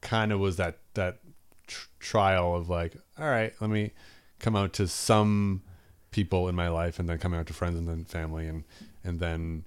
[0.00, 1.18] kind of was that that
[1.66, 3.92] tr- trial of like, all right, let me
[4.38, 5.62] come out to some
[6.10, 8.64] people in my life, and then coming out to friends and then family, and
[9.04, 9.64] and then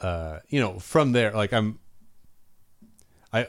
[0.00, 1.78] uh, you know, from there, like I'm,
[3.32, 3.46] I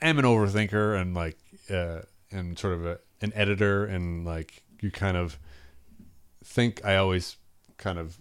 [0.00, 1.38] am an overthinker and like,
[1.70, 2.00] uh,
[2.30, 5.38] and sort of a, an editor and like you kind of
[6.44, 7.36] think I always
[7.78, 8.20] kind of,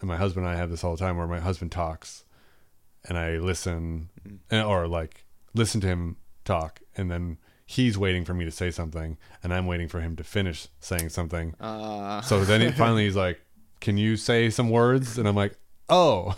[0.00, 2.24] and my husband and I have this all the time where my husband talks
[3.08, 4.08] and I listen
[4.50, 5.24] and- or like
[5.54, 9.66] listen to him talk and then he's waiting for me to say something and I'm
[9.66, 11.54] waiting for him to finish saying something.
[11.60, 13.40] Uh, So then he, finally he's like,
[13.80, 15.54] "Can you say some words?" And I'm like,
[15.88, 16.34] "Oh,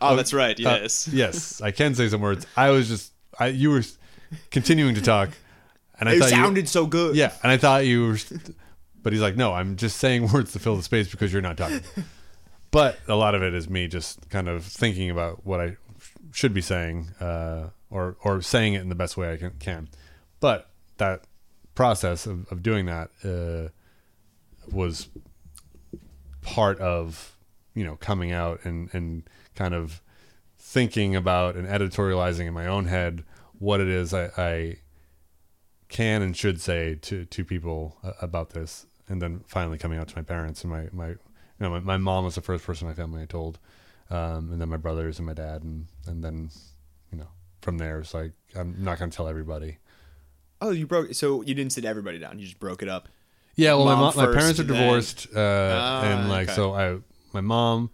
[0.00, 0.56] oh, that's right.
[0.58, 1.08] uh, Yes.
[1.12, 3.82] yes, I can say some words." I was just, I you were
[4.50, 5.30] continuing to talk,
[5.98, 7.16] and I it thought sounded so good.
[7.16, 8.18] yeah, and I thought you were,
[9.02, 11.56] but he's like, "No, I'm just saying words to fill the space because you're not
[11.56, 11.80] talking."
[12.70, 15.76] But a lot of it is me just kind of thinking about what I
[16.32, 19.50] should be saying, uh, or or saying it in the best way I can.
[19.58, 19.88] can.
[20.40, 21.24] But that
[21.74, 23.68] process of, of doing that uh,
[24.74, 25.08] was
[26.42, 27.36] part of
[27.74, 30.00] you know coming out and and kind of
[30.58, 33.24] thinking about and editorializing in my own head
[33.58, 34.76] what it is I, I
[35.88, 40.16] can and should say to to people about this and then finally coming out to
[40.16, 41.18] my parents and my my you
[41.60, 43.58] know my, my mom was the first person in my family I told
[44.10, 46.50] um, and then my brothers and my dad and and then
[47.10, 47.28] you know
[47.60, 49.78] from there it's like I'm not going to tell everybody
[50.64, 51.12] Oh, you broke.
[51.14, 52.38] So you didn't sit everybody down.
[52.38, 53.08] You just broke it up.
[53.56, 56.54] Yeah, well, my, Mom mom, my parents are then- divorced, uh, Ah, and like okay.
[56.54, 56.98] so, I
[57.32, 57.90] my mom,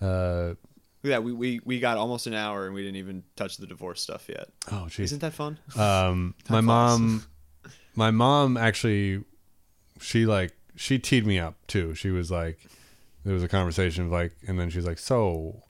[0.00, 0.54] uh,
[1.02, 1.22] that.
[1.22, 4.28] We, we we got almost an hour and we didn't even touch the divorce stuff
[4.28, 4.48] yet.
[4.72, 5.58] oh jeez, Isn't that fun?
[5.76, 7.24] um, my mom,
[7.94, 9.24] my mom actually,
[10.00, 11.94] she like she teed me up too.
[11.94, 12.58] She was like,
[13.24, 15.62] there was a conversation of like, and then she's like, so,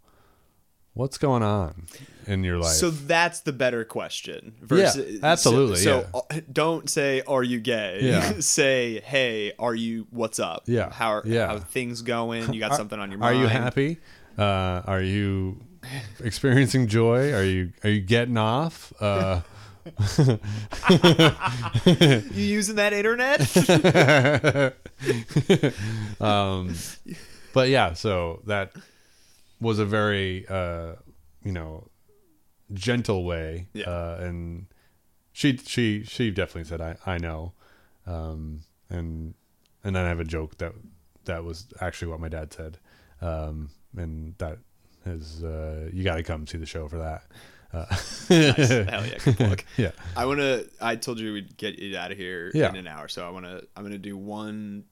[0.95, 1.87] what's going on
[2.27, 2.73] in your life?
[2.73, 4.55] So that's the better question.
[4.71, 6.07] Yeah, absolutely, So, yeah.
[6.13, 8.35] so uh, don't say "Are you gay?" Yeah.
[8.41, 10.07] say "Hey, are you?
[10.11, 10.65] What's up?
[10.67, 11.47] Yeah, How are yeah.
[11.49, 12.53] how things going?
[12.53, 13.37] You got Are- something on your mind?
[13.37, 13.99] are you happy?
[14.39, 15.61] Uh, are you
[16.21, 17.33] experiencing joy?
[17.33, 18.93] Are you are you getting off?
[19.01, 19.41] Uh,
[21.87, 23.41] You using that internet?
[26.21, 26.75] um,
[27.53, 28.73] but yeah, so that
[29.61, 30.95] was a very uh,
[31.45, 31.87] you know
[32.73, 33.85] gentle way, Yeah.
[33.91, 34.67] uh, and
[35.33, 37.53] she she she definitely said I I know,
[38.07, 38.61] um,
[38.91, 39.35] and
[39.85, 40.73] and then I have a joke that
[41.25, 42.79] that was actually what my dad said,
[43.21, 44.59] um, and that
[45.05, 47.23] is uh, you got to come see the show for that.
[47.73, 47.85] Uh,
[48.29, 49.63] Hell yeah, good plug.
[49.77, 49.91] yeah.
[50.17, 50.69] I want to.
[50.81, 52.69] I told you we'd get it out of here Yeah.
[52.71, 53.67] in an hour, so I want to.
[53.77, 54.85] I'm gonna do one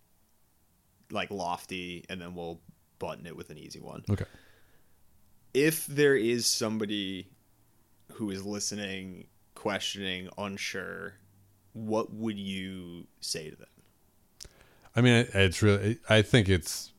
[1.11, 2.61] like lofty, and then we'll
[2.99, 4.05] button it with an easy one.
[4.11, 4.25] Okay.
[5.53, 7.29] If there is somebody
[8.13, 11.15] who is listening, questioning, unsure,
[11.73, 13.69] what would you say to them?
[14.97, 15.99] I mean, it's really.
[16.09, 16.93] I think it's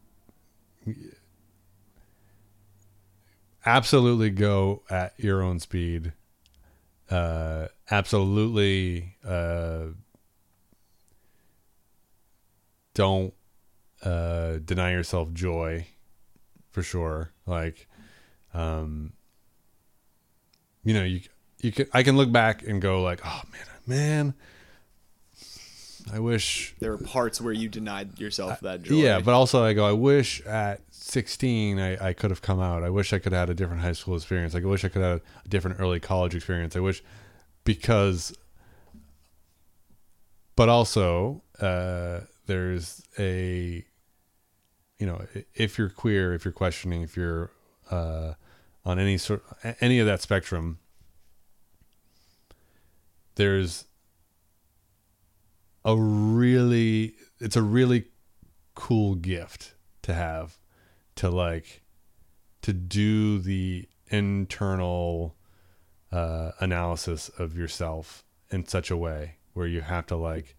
[3.66, 6.14] absolutely go at your own speed.
[7.10, 9.86] Uh, absolutely, uh,
[12.93, 13.34] don't
[14.03, 15.88] uh, deny yourself joy,
[16.72, 17.32] for sure.
[17.45, 17.88] Like,
[18.53, 19.14] um,
[20.86, 21.19] you know, you
[21.59, 21.88] you can.
[21.93, 24.33] I can look back and go like, oh man, man.
[26.13, 28.93] I wish There are parts where you denied yourself that joy.
[28.93, 32.83] yeah, but also I go, I wish at 16 I, I could have come out.
[32.83, 34.53] I wish I could have had a different high school experience.
[34.53, 36.75] Like, I wish I could have a different early college experience.
[36.75, 37.01] I wish
[37.63, 38.38] because,
[40.55, 43.83] but also uh, there's a,
[44.99, 45.25] you know,
[45.55, 47.49] if you're queer, if you're questioning, if you're
[47.89, 48.33] uh,
[48.86, 49.43] on any sort,
[49.81, 50.79] any of that spectrum,
[53.36, 53.86] there's
[55.83, 58.05] a really it's a really
[58.73, 60.57] cool gift to have
[61.15, 61.81] to like
[62.61, 65.36] to do the internal
[66.11, 70.55] uh, analysis of yourself in such a way where you have to like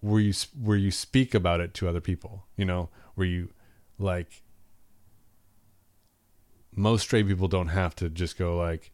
[0.00, 3.50] where you where you speak about it to other people you know where you
[3.98, 4.42] like
[6.74, 8.92] most straight people don't have to just go like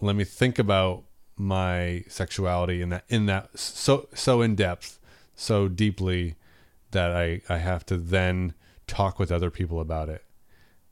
[0.00, 1.04] let me think about
[1.36, 4.98] my sexuality in that in that so so in depth
[5.34, 6.36] so deeply
[6.92, 8.54] that i i have to then
[8.86, 10.24] talk with other people about it.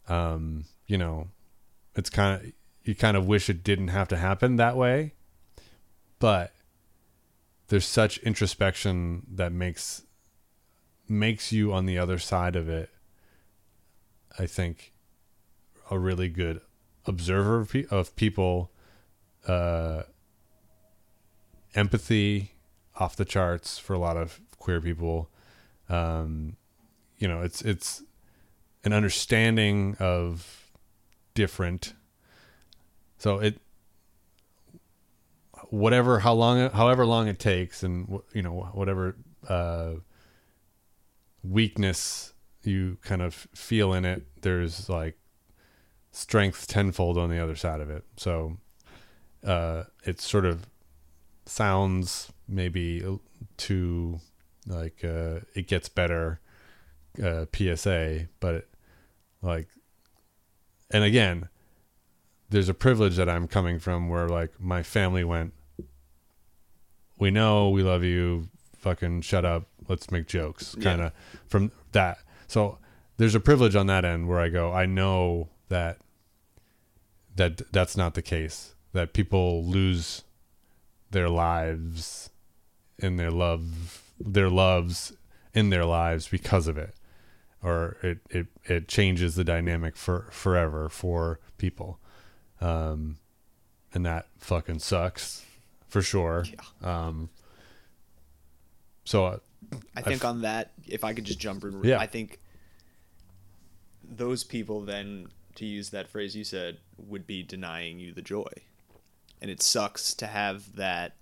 [0.09, 1.29] Um you know
[1.95, 2.53] it's kind of
[2.85, 5.15] you kind of wish it didn't have to happen that way
[6.19, 6.53] but
[7.69, 10.03] there's such introspection that makes
[11.09, 12.91] makes you on the other side of it
[14.39, 14.93] i think
[15.91, 16.61] a really good
[17.07, 18.71] observer of, pe- of people
[19.47, 20.05] uh,
[21.75, 22.53] empathy
[22.97, 25.29] off the charts for a lot of queer people.
[25.89, 26.57] Um,
[27.23, 28.03] you know it's it's
[28.83, 30.73] an understanding of
[31.35, 31.95] different
[33.17, 33.61] so it
[35.69, 39.15] whatever how long however long it takes and you know whatever
[39.49, 39.93] uh
[41.43, 42.33] weakness
[42.63, 45.19] you kind of feel in it there's like
[46.13, 48.05] strength tenfold on the other side of it.
[48.17, 48.59] So
[49.45, 50.67] uh it sort of
[51.47, 53.05] sounds maybe
[53.57, 54.21] too
[54.67, 56.41] like uh it gets better
[57.23, 58.69] uh PSA but
[59.41, 59.69] like
[60.91, 61.49] and again
[62.51, 65.55] there's a privilege that I'm coming from where like my family went
[67.19, 71.13] we know we love you fucking shut up let's make jokes kind of
[71.47, 72.19] from that.
[72.47, 72.79] So
[73.17, 75.99] there's a privilege on that end where I go I know that
[77.37, 80.25] that that's not the case that people lose
[81.11, 82.31] their lives
[82.99, 85.13] in their love their loves
[85.55, 86.95] in their lives because of it
[87.63, 91.99] or it it, it changes the dynamic for forever for people.
[92.61, 93.19] Um
[93.95, 95.45] and that fucking sucks
[95.89, 96.45] for sure.
[96.83, 97.31] Um
[99.05, 99.41] so
[99.97, 101.99] I think on that, if I could just jump in, Yeah.
[101.99, 102.41] I think
[104.05, 108.51] those people then, to use that phrase you said, would be denying you the joy,
[109.41, 111.17] and it sucks to have that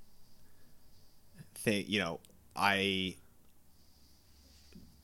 [1.55, 1.85] thing.
[1.89, 2.21] You know,
[2.57, 3.17] I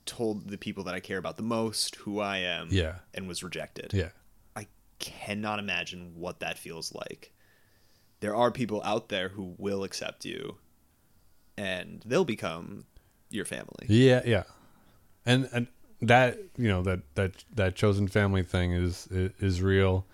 [0.04, 2.96] told the people that I care about the most who I am, Yeah.
[3.14, 3.92] and was rejected.
[3.92, 4.10] yeah
[4.54, 4.66] I
[4.98, 7.32] cannot imagine what that feels like.
[8.20, 10.58] There are people out there who will accept you,
[11.56, 12.86] and they'll become
[13.30, 13.86] your family.
[13.88, 14.44] Yeah, yeah,
[15.24, 15.66] and and
[16.02, 20.04] that you know that that that chosen family thing is is, is real.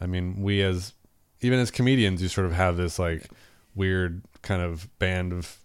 [0.00, 0.94] I mean, we as
[1.40, 3.28] even as comedians, you sort of have this like
[3.74, 5.58] weird kind of band of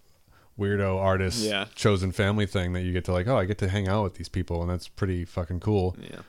[0.58, 1.66] weirdo artists, Yeah.
[1.76, 4.14] chosen family thing that you get to like, oh, I get to hang out with
[4.14, 5.96] these people, and that's pretty fucking cool.
[6.00, 6.20] Yeah.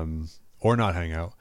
[0.00, 0.28] Um,
[0.60, 1.34] or not hang out.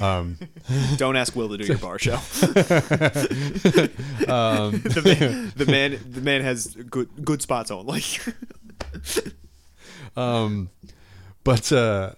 [0.00, 0.38] Um,
[0.96, 2.14] Don't ask Will to do your bar show.
[2.14, 2.20] um,
[4.82, 8.02] the man, the man, the man has good good spots only.
[10.16, 10.70] um
[11.44, 12.10] but uh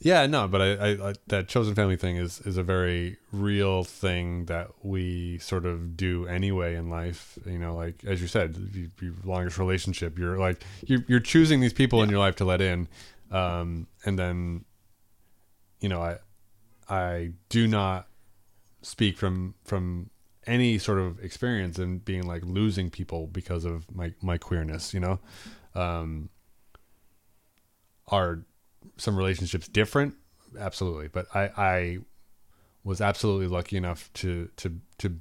[0.00, 3.84] yeah no but I, I, I that chosen family thing is is a very real
[3.84, 8.56] thing that we sort of do anyway in life you know like as you said
[8.74, 12.44] you, your longest relationship you're like you're, you're choosing these people in your life to
[12.44, 12.88] let in
[13.30, 14.64] um and then
[15.80, 16.16] you know i
[16.88, 18.08] i do not
[18.82, 20.10] speak from from
[20.46, 25.00] any sort of experience in being like losing people because of my my queerness you
[25.00, 25.18] know?
[25.74, 26.28] Um
[28.08, 28.44] are
[28.96, 30.14] some relationships different?
[30.58, 31.08] Absolutely.
[31.08, 31.98] But i i
[32.84, 35.20] was absolutely lucky enough to to to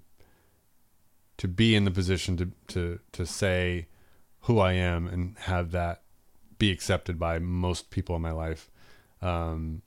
[1.38, 3.88] to be in the position to to to say
[4.42, 6.04] who i am and have that
[6.60, 8.70] be accepted by most people in my life.
[9.22, 9.82] Um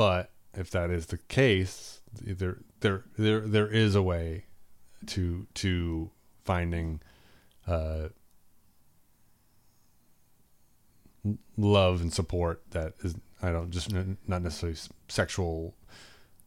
[0.00, 4.44] but if that is the case there there there there is a way
[5.06, 6.10] to to
[6.42, 7.00] finding
[7.66, 8.08] uh
[11.58, 14.78] love and support that is I don't just n- not necessarily
[15.08, 15.74] sexual.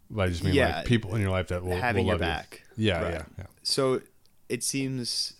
[0.09, 2.19] But I just mean Yeah, like people in your life that will having will your
[2.19, 2.33] love you.
[2.33, 2.63] back.
[2.75, 3.13] Yeah, Right.
[3.13, 3.45] yeah, yeah.
[3.63, 4.01] So
[4.49, 5.33] it seems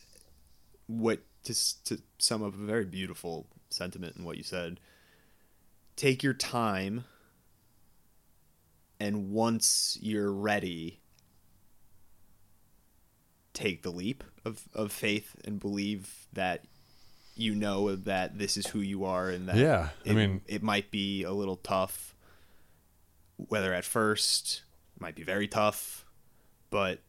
[0.87, 1.53] what to
[1.85, 4.79] to sum up a very beautiful sentiment in what you said.
[5.95, 7.05] Take your time,
[9.03, 11.01] and once you're ready,
[13.53, 16.63] take the leap of, of faith and believe that
[17.35, 20.89] you know that this is who you are and that Yeah, I mean- it might
[20.89, 22.15] be a little tough
[23.35, 24.61] whether at first
[24.95, 26.05] it might be very tough
[26.69, 27.01] but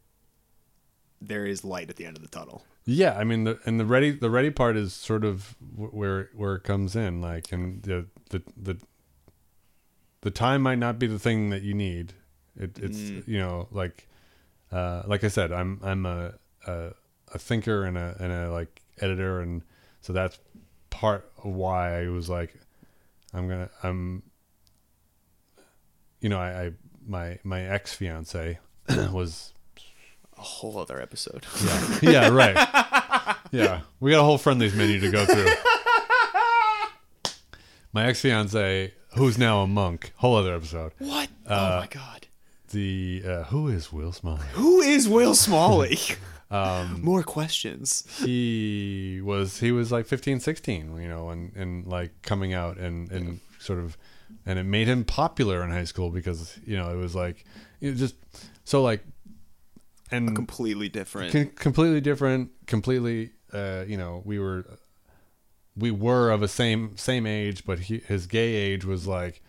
[1.20, 2.64] there is light at the end of the tunnel.
[2.86, 6.57] Yeah, I mean, the, and the ready the ready part is sort of where where
[6.57, 8.76] it comes in, like, and the the the
[10.24, 12.12] the time might not be the thing that you need.
[12.56, 13.28] It, it's Mm.
[13.28, 14.08] you know like
[14.72, 16.34] uh, like I said, I'm I'm a,
[16.66, 16.90] a
[17.32, 19.62] a thinker and a and a like editor, and
[20.00, 20.38] so that's
[20.90, 22.54] part of why I was like,
[23.32, 24.22] I'm gonna I'm
[26.20, 26.72] you know I, I
[27.06, 28.58] my my ex fiance
[29.12, 29.52] was
[30.36, 31.98] a whole other episode yeah.
[32.02, 33.36] yeah, right.
[33.52, 35.46] Yeah, we got a whole Friendly's menu to go through.
[37.92, 40.92] My ex fiance, who's now a monk, whole other episode.
[40.98, 41.28] what?
[41.46, 42.26] Uh, oh my god.
[42.70, 44.46] The uh, who is Will Smalley?
[44.52, 45.98] who is will smalley?
[46.50, 48.04] Um, more questions.
[48.22, 53.10] he was he was like 15, 16, you know, and and like coming out and
[53.10, 53.96] and sort of,
[54.46, 57.44] and it made him popular in high school because you know it was like
[57.80, 58.14] it just
[58.62, 59.04] so like,
[60.12, 64.64] and completely different Com- completely different completely uh you know we were
[65.76, 69.42] we were of a same same age, but he, his gay age was like,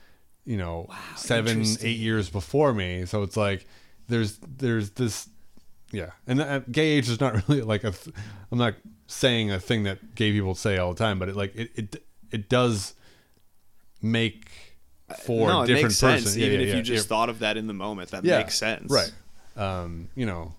[0.46, 3.06] you know, seven eight years before me.
[3.06, 3.68] So it's like
[4.08, 5.30] there's there's this,
[5.92, 7.92] yeah, and uh, gay age is not really like a.
[7.92, 8.16] Th-
[8.52, 8.76] I'm not
[9.08, 12.04] saying a thing that gay people say all the time, but it like it it
[12.32, 12.96] it does
[14.02, 14.50] make
[15.24, 16.22] for no, a different person.
[16.22, 16.36] sense.
[16.38, 18.58] Yeah, Even yeah, if yeah, you just thought of that in the moment, that makes
[18.58, 18.92] sense.
[18.92, 19.12] Right.
[19.56, 20.54] Um, you know,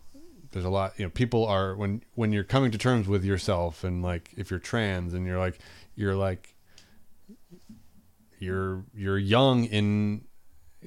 [0.57, 3.85] there's a lot, you know, people are when when you're coming to terms with yourself
[3.85, 5.59] and like if you're trans and you're like
[5.95, 6.55] you're like
[8.39, 10.25] you're you're young in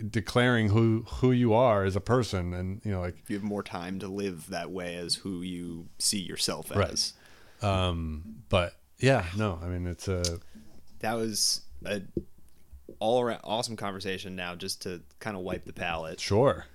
[0.09, 3.63] declaring who who you are as a person and you know like You have more
[3.63, 6.89] time to live that way as who you see yourself Right.
[6.91, 7.13] as.
[7.61, 10.39] um but yeah, no, I mean it's a
[10.99, 12.01] That was a
[12.99, 14.36] all around awesome conversation.
[14.36, 16.20] Now, just to kind of wipe the palate.
[16.20, 16.65] sure.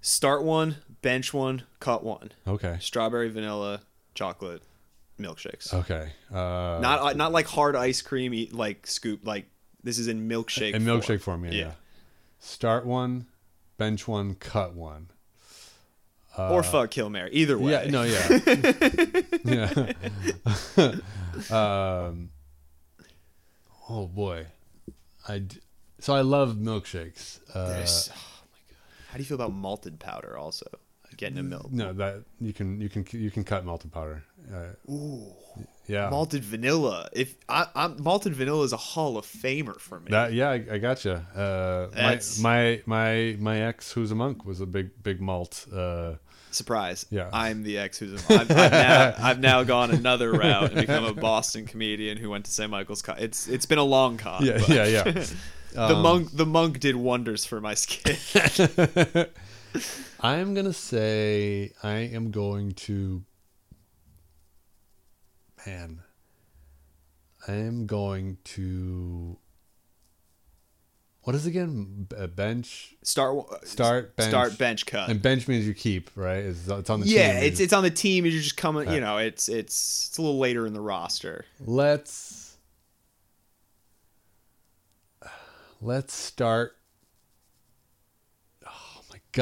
[0.00, 2.32] Start one, bench one, cut one.
[2.46, 2.76] Okay.
[2.80, 3.80] Strawberry, vanilla,
[4.14, 4.62] chocolate,
[5.18, 5.72] milkshakes.
[5.74, 6.12] Okay.
[6.30, 9.26] Uh Not uh, not like hard ice cream, eat like scoop.
[9.26, 9.46] Like
[9.82, 10.74] this is in milkshake.
[10.74, 11.00] in form.
[11.00, 11.58] milkshake form, yeah, yeah.
[11.60, 11.72] Yeah.
[12.40, 13.26] Start one,
[13.78, 15.08] bench one, cut one.
[16.36, 17.30] or fuck kill Mary.
[17.32, 17.74] Either way.
[17.74, 18.28] Uh, Yeah, no, yeah.
[21.50, 21.50] yeah.
[22.08, 22.30] um,
[23.88, 24.46] oh boy.
[25.26, 25.58] I d-
[25.98, 27.40] so I love milkshakes.
[27.52, 28.76] Uh, oh my god.
[29.08, 30.38] How do you feel about malted powder?
[30.38, 30.66] Also,
[31.18, 31.70] getting a milk.
[31.70, 34.24] no, that you can you can you can cut malted powder.
[34.50, 35.26] Uh, Ooh,
[35.86, 36.08] yeah.
[36.08, 37.08] malted vanilla.
[37.12, 40.10] If I, I'm malted vanilla is a Hall of Famer for me.
[40.10, 41.26] that yeah, I, I gotcha.
[41.36, 45.66] Uh, my, my my my ex, who's a monk, was a big big malt.
[45.70, 46.14] Uh,
[46.50, 47.04] Surprise.
[47.10, 47.28] Yeah.
[47.30, 48.24] I'm the ex who's.
[48.30, 52.46] I've, I've, now, I've now gone another route and become a Boston comedian who went
[52.46, 52.70] to St.
[52.70, 53.02] Michael's.
[53.02, 54.42] Co- it's it's been a long con.
[54.46, 55.24] yeah, but yeah, yeah.
[55.74, 58.16] The Um, monk the monk did wonders for my skin.
[60.20, 63.24] I'm gonna say I am going to.
[65.66, 66.00] Man,
[67.46, 69.38] I am going to.
[71.22, 72.06] What is it again?
[72.16, 72.94] A uh, bench.
[73.02, 74.30] Start Start, bench.
[74.30, 75.10] start bench cut.
[75.10, 76.38] And bench means you keep, right?
[76.38, 77.42] It's, it's on the yeah, team.
[77.42, 78.24] it's it's on the team.
[78.24, 78.90] You're just coming.
[78.90, 81.44] You know, it's it's it's a little later in the roster.
[81.60, 82.56] let's
[85.82, 86.77] let's start.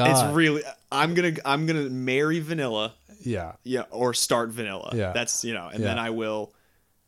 [0.05, 0.27] God!
[0.27, 0.61] It's really.
[0.91, 2.93] I'm gonna I'm gonna marry vanilla.
[3.21, 3.53] yeah.
[3.63, 4.91] Yeah, or start vanilla.
[4.93, 5.11] Yeah.
[5.13, 5.87] That's you know, and Yeah.
[5.87, 6.53] then I will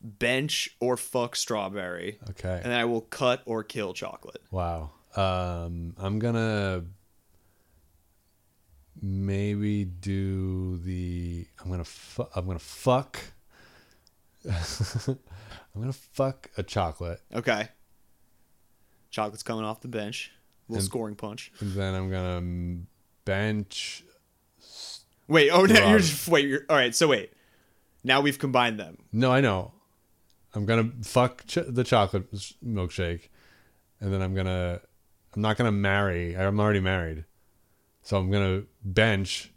[0.02, 2.54] bench or fuck strawberry, Okay.
[2.62, 4.42] and then I will cut or kill chocolate.
[4.50, 4.90] Wow.
[5.16, 6.84] Um, I'm gonna
[9.00, 11.46] maybe do the.
[11.62, 11.84] I'm gonna.
[11.84, 13.18] Fu- I'm gonna fuck.
[14.50, 17.68] I'm gonna fuck a chocolate, Okay.
[19.10, 20.32] Chocolate's coming off the bench.
[20.70, 21.52] Little And- scoring punch.
[21.60, 22.82] and then I'm gonna
[23.24, 24.04] bench.
[25.28, 25.50] Wait.
[25.50, 25.88] Oh no.
[25.90, 26.46] You're just wait.
[26.48, 26.94] You're all right.
[26.94, 27.32] So wait.
[28.02, 28.98] Now we've combined them.
[29.12, 29.72] No, I know.
[30.54, 32.30] I'm gonna fuck ch- the chocolate
[32.64, 33.28] milkshake,
[34.00, 34.80] and then I'm gonna.
[35.34, 36.36] I'm not gonna marry.
[36.36, 37.24] I'm already married,
[38.02, 39.52] so I'm gonna bench.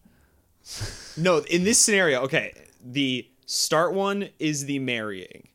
[1.17, 2.53] No, in this scenario, okay.
[2.83, 5.47] The start one is the marrying.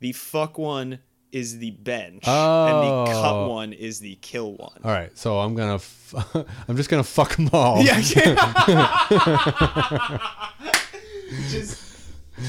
[0.00, 1.00] The fuck one
[1.34, 3.48] is the bench, and the cut Oh.
[3.48, 4.78] one is the kill one.
[4.84, 5.74] All right, so I'm gonna.
[5.74, 6.14] F-
[6.68, 7.82] I'm just gonna fuck them all.
[7.82, 8.00] Yeah.
[11.50, 11.80] just,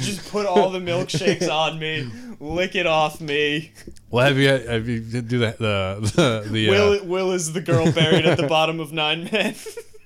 [0.01, 2.09] just put all the milkshakes on me.
[2.39, 3.71] Lick it off me.
[4.09, 7.61] Well, have you have you do the the the, the uh, Will Will is the
[7.61, 9.55] girl buried at the bottom of Nine Men.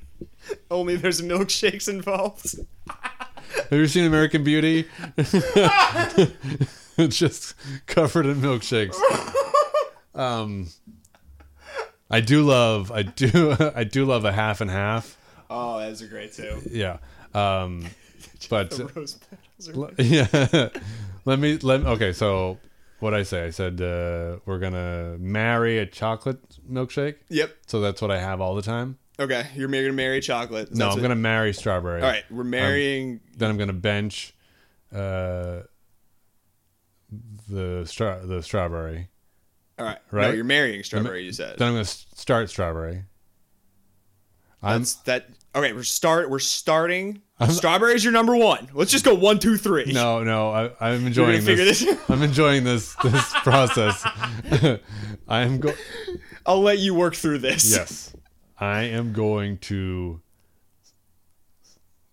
[0.71, 2.55] Only there's milkshakes involved.
[2.87, 4.87] have you seen American Beauty?
[6.99, 7.55] It's just
[7.87, 8.95] covered in milkshakes.
[10.15, 10.67] Um,
[12.11, 15.17] I do love I do I do love a half and half.
[15.49, 16.59] Oh, that's a great too.
[16.69, 16.97] Yeah.
[17.33, 17.85] Um,
[18.49, 19.17] but The rose
[19.65, 20.69] petals L- yeah
[21.25, 22.57] let me let okay so
[22.99, 26.39] what i say i said uh we're gonna marry a chocolate
[26.69, 27.55] milkshake Yep.
[27.67, 30.73] so that's what i have all the time Okay, you're gonna marry chocolate.
[30.73, 33.19] no i'm what- gonna marry strawberry All right, we're marrying.
[33.37, 34.33] then i'm gonna bench
[34.93, 35.59] uh
[37.49, 39.09] the straw the strawberry
[39.77, 40.35] all right, No, right?
[40.35, 41.23] you're marrying strawberry.
[41.23, 41.57] You said.
[41.57, 43.03] then i'm gonna start strawberry
[44.61, 45.29] i'm That's that.
[45.55, 46.29] Okay, we're start.
[46.29, 47.21] We're starting.
[47.49, 48.69] Strawberry's your number one.
[48.73, 49.85] Let's just go one, two, three.
[49.93, 52.09] no no I, i'm You're enjoying figure this, this.
[52.09, 54.05] i'm enjoying this this process
[55.27, 55.73] i'm go
[56.45, 57.71] I'll let you work through this.
[57.71, 58.13] Yes.
[58.59, 60.21] I am going to.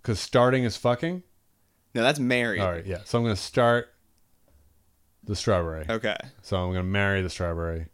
[0.03, 1.23] Because starting is fucking.
[1.95, 2.61] No, that's marry.
[2.61, 2.99] All right, yeah.
[3.05, 3.89] So I'm going to start
[5.27, 5.85] the strawberry.
[5.89, 6.17] Okay.
[6.43, 7.87] So I'm going to marry the strawberry.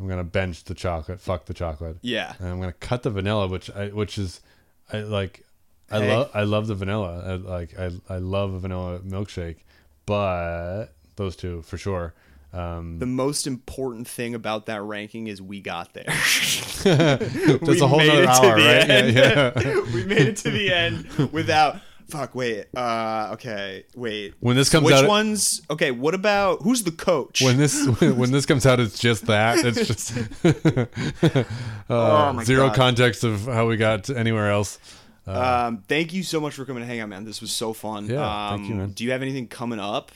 [0.00, 1.96] I'm going to bench the chocolate, fuck the chocolate.
[2.02, 2.34] Yeah.
[2.38, 4.40] And I'm going to cut the vanilla, which I, which is,
[4.92, 5.44] I like,
[5.90, 6.14] I Hey.
[6.16, 7.22] love, I love the vanilla.
[7.26, 9.56] I, like, I, I love a vanilla milkshake,
[10.06, 10.86] but,
[11.16, 12.14] those two for sure.
[12.52, 16.04] Um, The most important thing about that ranking is we got there.
[16.84, 18.90] that's We a whole made nother it to hour, the right?
[18.90, 19.16] end.
[19.16, 19.92] Yeah, yeah.
[19.94, 21.80] we made it to the end without.
[22.08, 22.34] Fuck.
[22.34, 22.66] Wait.
[22.74, 23.30] Uh.
[23.34, 23.84] Okay.
[23.94, 24.34] Wait.
[24.40, 25.60] When this comes Which out, ones?
[25.70, 25.90] Okay.
[25.90, 27.42] What about who's the coach?
[27.42, 29.58] when this when this comes out, it's just that.
[29.64, 30.16] It's just
[31.44, 31.44] uh,
[31.90, 32.76] Oh zero God.
[32.76, 34.78] context of how we got to anywhere else.
[35.26, 35.84] um.
[35.88, 37.24] Thank you so much for coming to hang out, man.
[37.24, 38.06] This was so fun.
[38.06, 38.90] Yeah, Um, thank you, man.
[38.92, 40.10] Do you have anything coming up?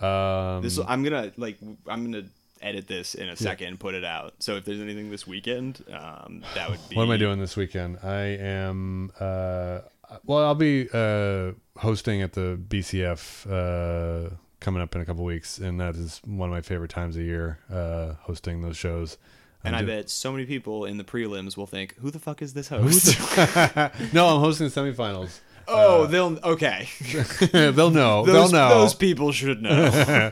[0.00, 0.78] Um, This.
[0.78, 1.58] I'm gonna like.
[1.86, 2.24] I'm gonna
[2.60, 4.34] edit this in a second and put it out.
[4.40, 6.96] So if there's anything this weekend, um, that would be.
[6.96, 7.98] What am I doing this weekend?
[8.02, 9.12] I am.
[9.20, 9.80] Uh,
[10.24, 15.58] well, I'll be uh, hosting at the BCF uh, coming up in a couple weeks,
[15.58, 17.58] and that is one of my favorite times of year.
[17.70, 19.18] Uh, hosting those shows.
[19.64, 22.54] And I bet so many people in the prelims will think, "Who the fuck is
[22.54, 23.18] this host?"
[24.14, 25.40] no, I'm hosting the semifinals.
[25.66, 26.88] oh, they'll okay.
[27.52, 28.24] They'll know.
[28.24, 28.68] Those, They'll know.
[28.80, 30.30] those people should know.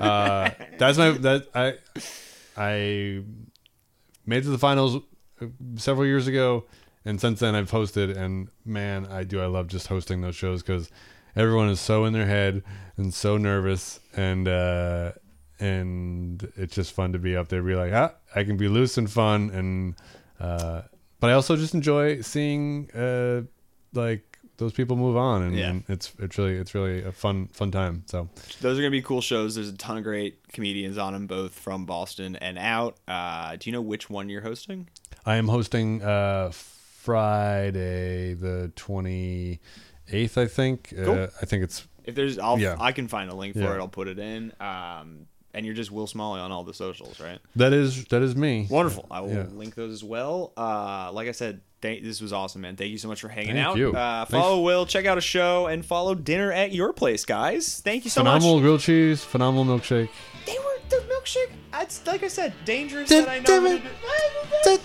[0.00, 1.74] uh, that's my that I
[2.56, 3.22] I
[4.26, 4.96] made to the finals
[5.40, 5.46] uh,
[5.76, 6.64] several years ago,
[7.04, 8.16] and since then I've hosted.
[8.16, 10.90] And man, I do I love just hosting those shows because
[11.36, 12.62] everyone is so in their head
[12.96, 15.12] and so nervous, and uh,
[15.60, 18.98] and it's just fun to be up there, be like, ah, I can be loose
[18.98, 19.94] and fun, and
[20.40, 20.82] uh,
[21.20, 23.42] but I also just enjoy seeing uh,
[23.94, 25.70] like those people move on, and, Yeah.
[25.70, 28.04] and it's it's really it's really a fun fun time.
[28.06, 28.28] So.
[28.60, 29.54] Those are gonna be cool shows.
[29.54, 32.96] There's a ton of great comedians on them, both from Boston and out.
[33.08, 34.88] Uh, do you know which one you're hosting?
[35.24, 36.50] I am hosting uh,
[37.02, 39.60] Friday the twenty
[40.10, 40.38] eighth.
[40.38, 40.92] I think.
[40.96, 41.14] Cool.
[41.24, 42.76] Uh, I think it's If there's, I'll, Yeah.
[42.80, 43.74] I can find a link for Yeah.
[43.74, 43.78] it.
[43.78, 44.52] I'll put it in.
[44.60, 47.38] Um, and you're just Will Smalley on all the socials, right?
[47.56, 48.66] that is that is me.
[48.70, 49.06] Wonderful.
[49.10, 49.44] I will Yeah.
[49.52, 50.52] link those as well.
[50.56, 52.76] Uh, like I said, thank, this was awesome, man.
[52.76, 53.76] Thank you so much for hanging Thank out.
[53.76, 53.92] you.
[53.92, 54.30] Uh, Thanks.
[54.30, 57.80] follow Will, check out a show, and follow dinner at your place, guys.
[57.84, 58.62] Thank you so phenomenal much.
[58.62, 60.08] grilled cheese, phenomenal milkshake.
[60.46, 61.50] They were the milkshake.
[61.82, 63.80] It's like I said, dangerous that I know.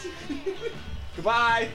[1.27, 1.67] Bye.